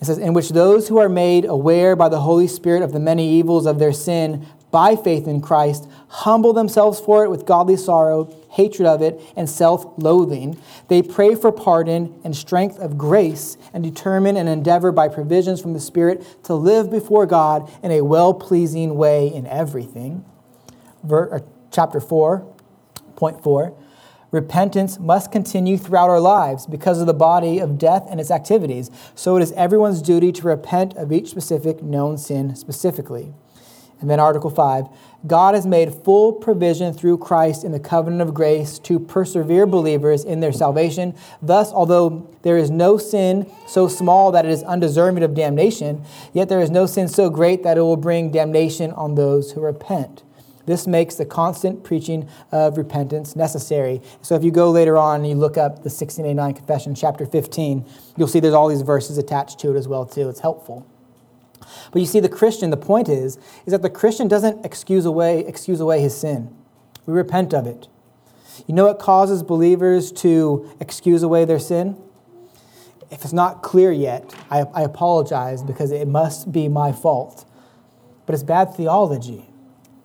[0.00, 2.98] It says, in which those who are made aware by the Holy Spirit of the
[2.98, 7.76] many evils of their sin by faith in Christ humble themselves for it with godly
[7.76, 10.60] sorrow, hatred of it, and self loathing.
[10.88, 15.74] They pray for pardon and strength of grace and determine and endeavor by provisions from
[15.74, 20.24] the Spirit to live before God in a well pleasing way in everything.
[21.04, 22.46] Ver, chapter 4,
[23.16, 23.74] point 4.
[24.30, 28.90] Repentance must continue throughout our lives because of the body of death and its activities.
[29.14, 33.34] So it is everyone's duty to repent of each specific known sin specifically.
[34.00, 34.86] And then Article 5
[35.26, 40.24] God has made full provision through Christ in the covenant of grace to persevere believers
[40.24, 41.14] in their salvation.
[41.40, 46.48] Thus, although there is no sin so small that it is undeserving of damnation, yet
[46.48, 50.24] there is no sin so great that it will bring damnation on those who repent.
[50.66, 54.00] This makes the constant preaching of repentance necessary.
[54.20, 57.84] So if you go later on and you look up the 1689 Confession, chapter 15,
[58.16, 60.28] you'll see there's all these verses attached to it as well, too.
[60.28, 60.86] It's helpful.
[61.90, 65.40] But you see, the Christian, the point is, is that the Christian doesn't excuse away,
[65.40, 66.54] excuse away his sin.
[67.06, 67.88] We repent of it.
[68.66, 71.96] You know what causes believers to excuse away their sin?
[73.10, 77.44] If it's not clear yet, I, I apologize because it must be my fault.
[78.26, 79.51] But it's bad theology.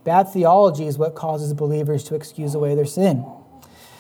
[0.08, 3.26] Bad theology is what causes believers to excuse away their sin.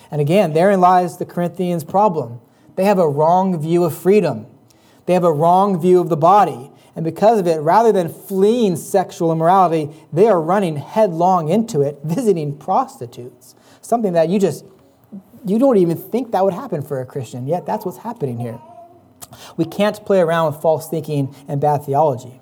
[0.09, 2.39] And again, therein lies the Corinthians' problem.
[2.77, 4.47] They have a wrong view of freedom,
[5.05, 6.71] they have a wrong view of the body.
[6.95, 11.99] And because of it, rather than fleeing sexual immorality, they are running headlong into it,
[12.05, 13.53] visiting prostitutes.
[13.81, 14.63] Something that you just,
[15.45, 18.61] you don't even think that would happen for a Christian, yet that's what's happening here.
[19.57, 22.39] We can't play around with false thinking and bad theology.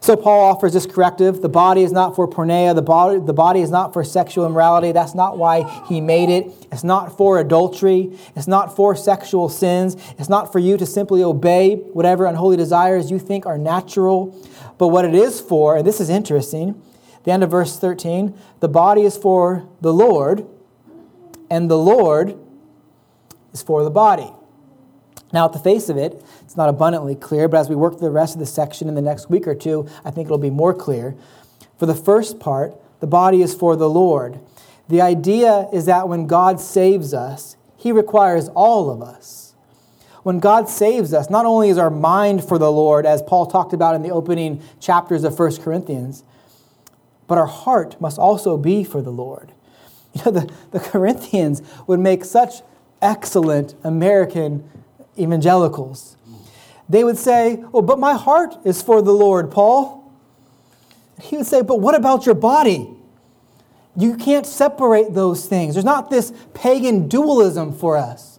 [0.00, 1.42] So Paul offers this corrective.
[1.42, 2.74] The body is not for porneia.
[2.74, 4.92] The body, the body is not for sexual immorality.
[4.92, 6.52] That's not why he made it.
[6.70, 8.16] It's not for adultery.
[8.36, 9.96] It's not for sexual sins.
[10.18, 14.36] It's not for you to simply obey whatever unholy desires you think are natural.
[14.78, 16.80] But what it is for, and this is interesting,
[17.24, 20.46] the end of verse 13, the body is for the Lord,
[21.50, 22.38] and the Lord
[23.52, 24.30] is for the body.
[25.32, 26.24] Now, at the face of it,
[26.58, 29.00] not abundantly clear, but as we work through the rest of the section in the
[29.00, 31.14] next week or two, I think it'll be more clear.
[31.78, 34.40] For the first part, the body is for the Lord.
[34.88, 39.54] The idea is that when God saves us, He requires all of us.
[40.24, 43.72] When God saves us, not only is our mind for the Lord, as Paul talked
[43.72, 46.24] about in the opening chapters of 1 Corinthians,
[47.28, 49.52] but our heart must also be for the Lord.
[50.14, 52.62] You know, the, the Corinthians would make such
[53.00, 54.68] excellent American
[55.18, 56.16] evangelicals.
[56.88, 60.12] They would say, Oh, but my heart is for the Lord, Paul.
[61.20, 62.94] He would say, But what about your body?
[63.96, 65.74] You can't separate those things.
[65.74, 68.38] There's not this pagan dualism for us.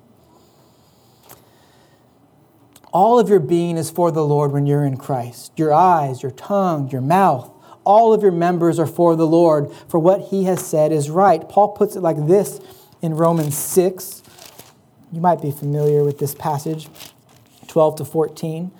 [2.92, 5.52] All of your being is for the Lord when you're in Christ.
[5.58, 7.52] Your eyes, your tongue, your mouth,
[7.84, 11.48] all of your members are for the Lord, for what he has said is right.
[11.48, 12.60] Paul puts it like this
[13.02, 14.24] in Romans 6.
[15.12, 16.88] You might be familiar with this passage,
[17.70, 18.72] 12 to 14.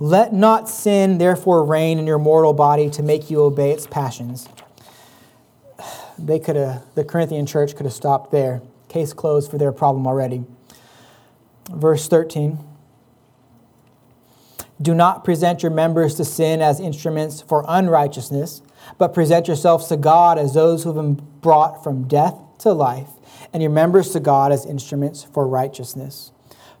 [0.00, 4.48] Let not sin therefore reign in your mortal body to make you obey its passions.
[6.18, 8.62] They could have, the Corinthian church could have stopped there.
[8.88, 10.44] Case closed for their problem already.
[11.70, 12.58] Verse 13.
[14.80, 18.60] Do not present your members to sin as instruments for unrighteousness,
[18.98, 23.08] but present yourselves to God as those who have been brought from death to life,
[23.52, 26.32] and your members to God as instruments for righteousness.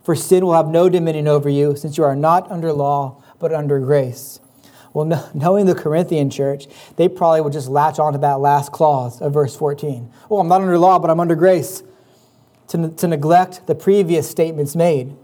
[0.06, 3.52] For sin will have no dominion over you, since you are not under law, but
[3.52, 4.38] under grace.
[4.94, 9.34] Well, knowing the Corinthian church, they probably would just latch onto that last clause of
[9.34, 10.08] verse 14.
[10.30, 11.82] Oh, I'm not under law, but I'm under grace.
[12.68, 15.16] To, to neglect the previous statements made.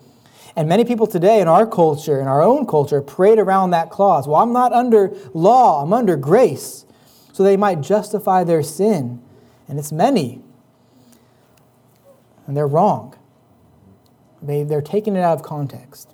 [0.57, 4.27] And many people today in our culture, in our own culture, parade around that clause.
[4.27, 6.87] Well, I'm not under law, I'm under grace.
[7.33, 9.23] So they might justify their sin.
[9.69, 10.43] And it's many.
[12.49, 13.17] And they're wrong.
[14.43, 16.11] They, they're taking it out of context.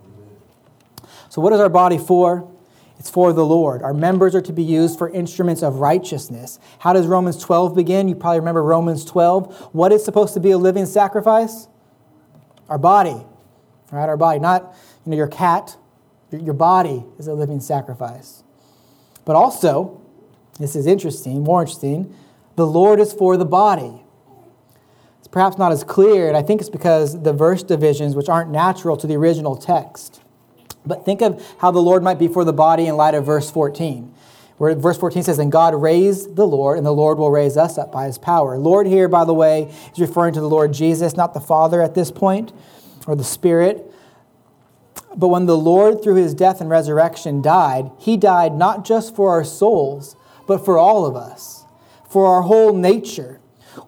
[1.28, 2.50] So, what is our body for?
[2.98, 3.82] It's for the Lord.
[3.82, 6.58] Our members are to be used for instruments of righteousness.
[6.80, 8.08] How does Romans 12 begin?
[8.08, 9.68] You probably remember Romans 12.
[9.72, 11.68] What is supposed to be a living sacrifice?
[12.68, 13.24] Our body.
[13.92, 14.08] Right?
[14.08, 14.74] Our body, not
[15.04, 15.76] you know, your cat.
[16.32, 18.42] Your body is a living sacrifice.
[19.24, 20.02] But also,
[20.58, 22.14] this is interesting, more interesting,
[22.56, 24.02] the Lord is for the body
[25.30, 28.96] perhaps not as clear, and I think it's because the verse divisions, which aren't natural
[28.96, 30.20] to the original text.
[30.86, 33.50] But think of how the Lord might be for the body in light of verse
[33.50, 34.14] 14,
[34.56, 37.76] where verse 14 says, And God raised the Lord, and the Lord will raise us
[37.76, 38.56] up by his power.
[38.56, 41.94] Lord here, by the way, is referring to the Lord Jesus, not the Father at
[41.94, 42.52] this point,
[43.06, 43.92] or the Spirit.
[45.14, 49.30] But when the Lord, through his death and resurrection, died, he died not just for
[49.30, 50.16] our souls,
[50.46, 51.64] but for all of us,
[52.08, 53.40] for our whole nature.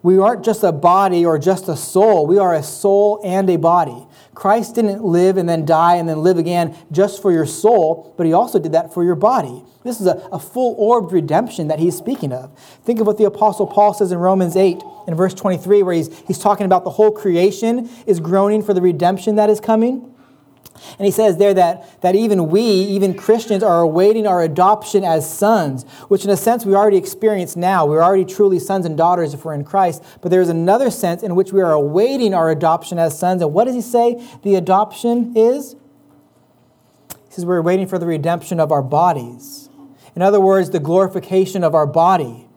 [0.03, 2.27] We aren't just a body or just a soul.
[2.27, 4.07] We are a soul and a body.
[4.33, 8.25] Christ didn't live and then die and then live again just for your soul, but
[8.25, 9.63] he also did that for your body.
[9.83, 12.57] This is a, a full orbed redemption that he's speaking of.
[12.83, 16.19] Think of what the Apostle Paul says in Romans 8 in verse 23, where he's,
[16.27, 20.10] he's talking about the whole creation is groaning for the redemption that is coming.
[20.97, 25.31] And he says there that, that even we, even Christians, are awaiting our adoption as
[25.31, 27.85] sons, which in a sense we already experience now.
[27.85, 30.03] We're already truly sons and daughters if we're in Christ.
[30.21, 33.41] But there's another sense in which we are awaiting our adoption as sons.
[33.41, 35.75] And what does he say the adoption is?
[37.27, 39.69] He says we're waiting for the redemption of our bodies.
[40.15, 42.47] In other words, the glorification of our body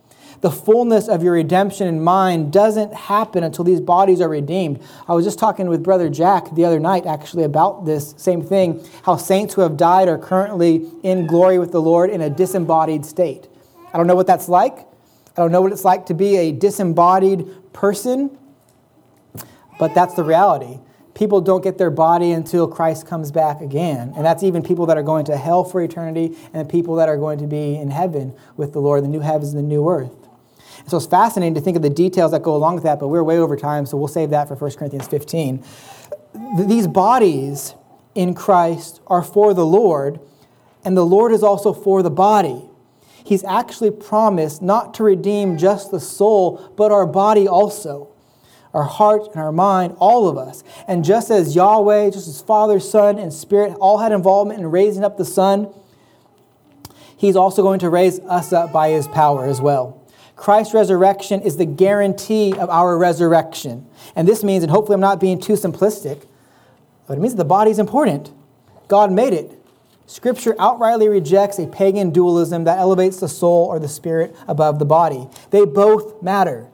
[0.45, 4.79] the fullness of your redemption in mind doesn't happen until these bodies are redeemed.
[5.09, 8.87] I was just talking with Brother Jack the other night, actually, about this same thing
[9.05, 13.07] how saints who have died are currently in glory with the Lord in a disembodied
[13.07, 13.49] state.
[13.95, 14.81] I don't know what that's like.
[14.81, 18.37] I don't know what it's like to be a disembodied person,
[19.79, 20.79] but that's the reality.
[21.15, 24.13] People don't get their body until Christ comes back again.
[24.15, 27.17] And that's even people that are going to hell for eternity and people that are
[27.17, 30.24] going to be in heaven with the Lord, the new heavens and the new earth.
[30.87, 33.25] So it's fascinating to think of the details that go along with that, but we're
[33.25, 35.65] way over time, so we'll save that for 1 Corinthians 15.
[36.59, 37.75] These bodies
[38.15, 40.21] in Christ are for the Lord,
[40.85, 42.63] and the Lord is also for the body.
[43.25, 48.11] He's actually promised not to redeem just the soul, but our body also.
[48.75, 50.63] Our heart and our mind, all of us.
[50.87, 55.05] And just as Yahweh, just as Father, Son, and Spirit all had involvement in raising
[55.05, 55.73] up the Son,
[57.17, 60.04] He's also going to raise us up by His power as well.
[60.37, 63.87] Christ's resurrection is the guarantee of our resurrection.
[64.17, 66.27] And this means, and hopefully I'm not being too simplistic,
[67.07, 68.33] but it means that the body is important.
[68.89, 69.53] God made it.
[70.07, 74.85] Scripture outrightly rejects a pagan dualism that elevates the soul or the spirit above the
[74.85, 75.29] body.
[75.51, 76.69] They both matter.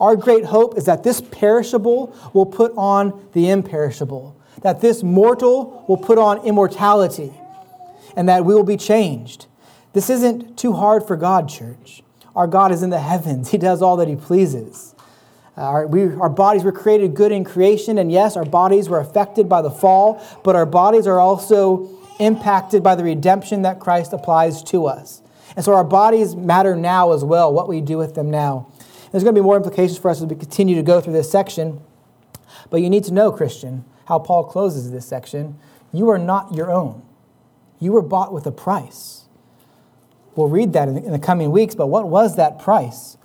[0.00, 5.84] Our great hope is that this perishable will put on the imperishable, that this mortal
[5.88, 7.32] will put on immortality,
[8.16, 9.46] and that we will be changed.
[9.92, 12.03] This isn't too hard for God, church.
[12.34, 14.94] Our God is in the heavens, He does all that He pleases.
[15.56, 18.98] Uh, our, we, our bodies were created good in creation, and yes, our bodies were
[18.98, 24.12] affected by the fall, but our bodies are also impacted by the redemption that Christ
[24.12, 25.22] applies to us.
[25.56, 28.68] And so our bodies matter now as well, what we do with them now.
[29.12, 31.30] There's going to be more implications for us as we continue to go through this
[31.30, 31.80] section.
[32.70, 35.56] But you need to know, Christian, how Paul closes this section.
[35.92, 37.02] You are not your own,
[37.78, 39.23] you were bought with a price.
[40.36, 43.16] We'll read that in the coming weeks, but what was that price?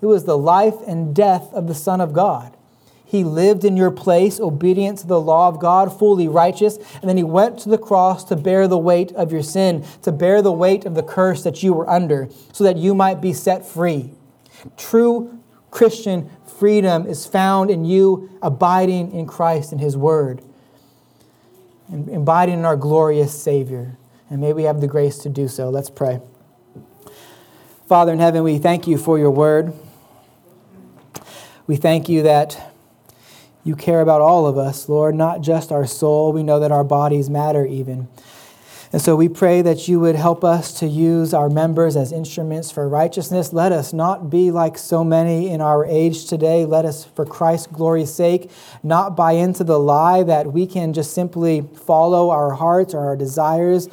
[0.00, 2.56] It was the life and death of the Son of God.
[3.04, 7.16] He lived in your place, obedient to the law of God, fully righteous, and then
[7.16, 10.52] he went to the cross to bear the weight of your sin, to bear the
[10.52, 14.10] weight of the curse that you were under, so that you might be set free.
[14.76, 15.38] True
[15.70, 20.42] Christian freedom is found in you abiding in Christ and his word,
[21.88, 23.96] and abiding in our glorious Savior.
[24.28, 25.70] And may we have the grace to do so.
[25.70, 26.20] Let's pray.
[27.86, 29.72] Father in heaven, we thank you for your word.
[31.68, 32.72] We thank you that
[33.62, 36.32] you care about all of us, Lord, not just our soul.
[36.32, 38.08] We know that our bodies matter even.
[38.92, 42.72] And so we pray that you would help us to use our members as instruments
[42.72, 43.52] for righteousness.
[43.52, 46.64] Let us not be like so many in our age today.
[46.64, 48.50] Let us, for Christ's glory's sake,
[48.82, 53.16] not buy into the lie that we can just simply follow our hearts or our
[53.16, 53.88] desires,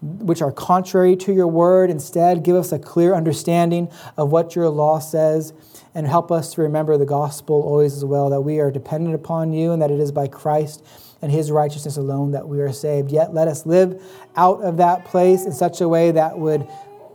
[0.00, 1.90] which are contrary to your word.
[1.90, 5.52] Instead, give us a clear understanding of what your law says
[5.94, 9.52] and help us to remember the gospel always as well that we are dependent upon
[9.52, 10.84] you and that it is by Christ
[11.20, 13.10] and his righteousness alone that we are saved.
[13.10, 14.00] Yet let us live
[14.36, 16.68] out of that place in such a way that would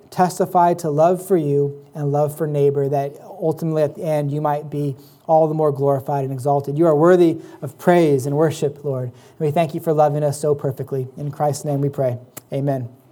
[0.10, 4.42] testify to love for you and love for neighbor, that ultimately at the end you
[4.42, 6.78] might be all the more glorified and exalted.
[6.78, 9.10] You are worthy of praise and worship, Lord.
[9.10, 11.08] And we thank you for loving us so perfectly.
[11.18, 12.18] In Christ's name we pray.
[12.54, 13.03] Amen.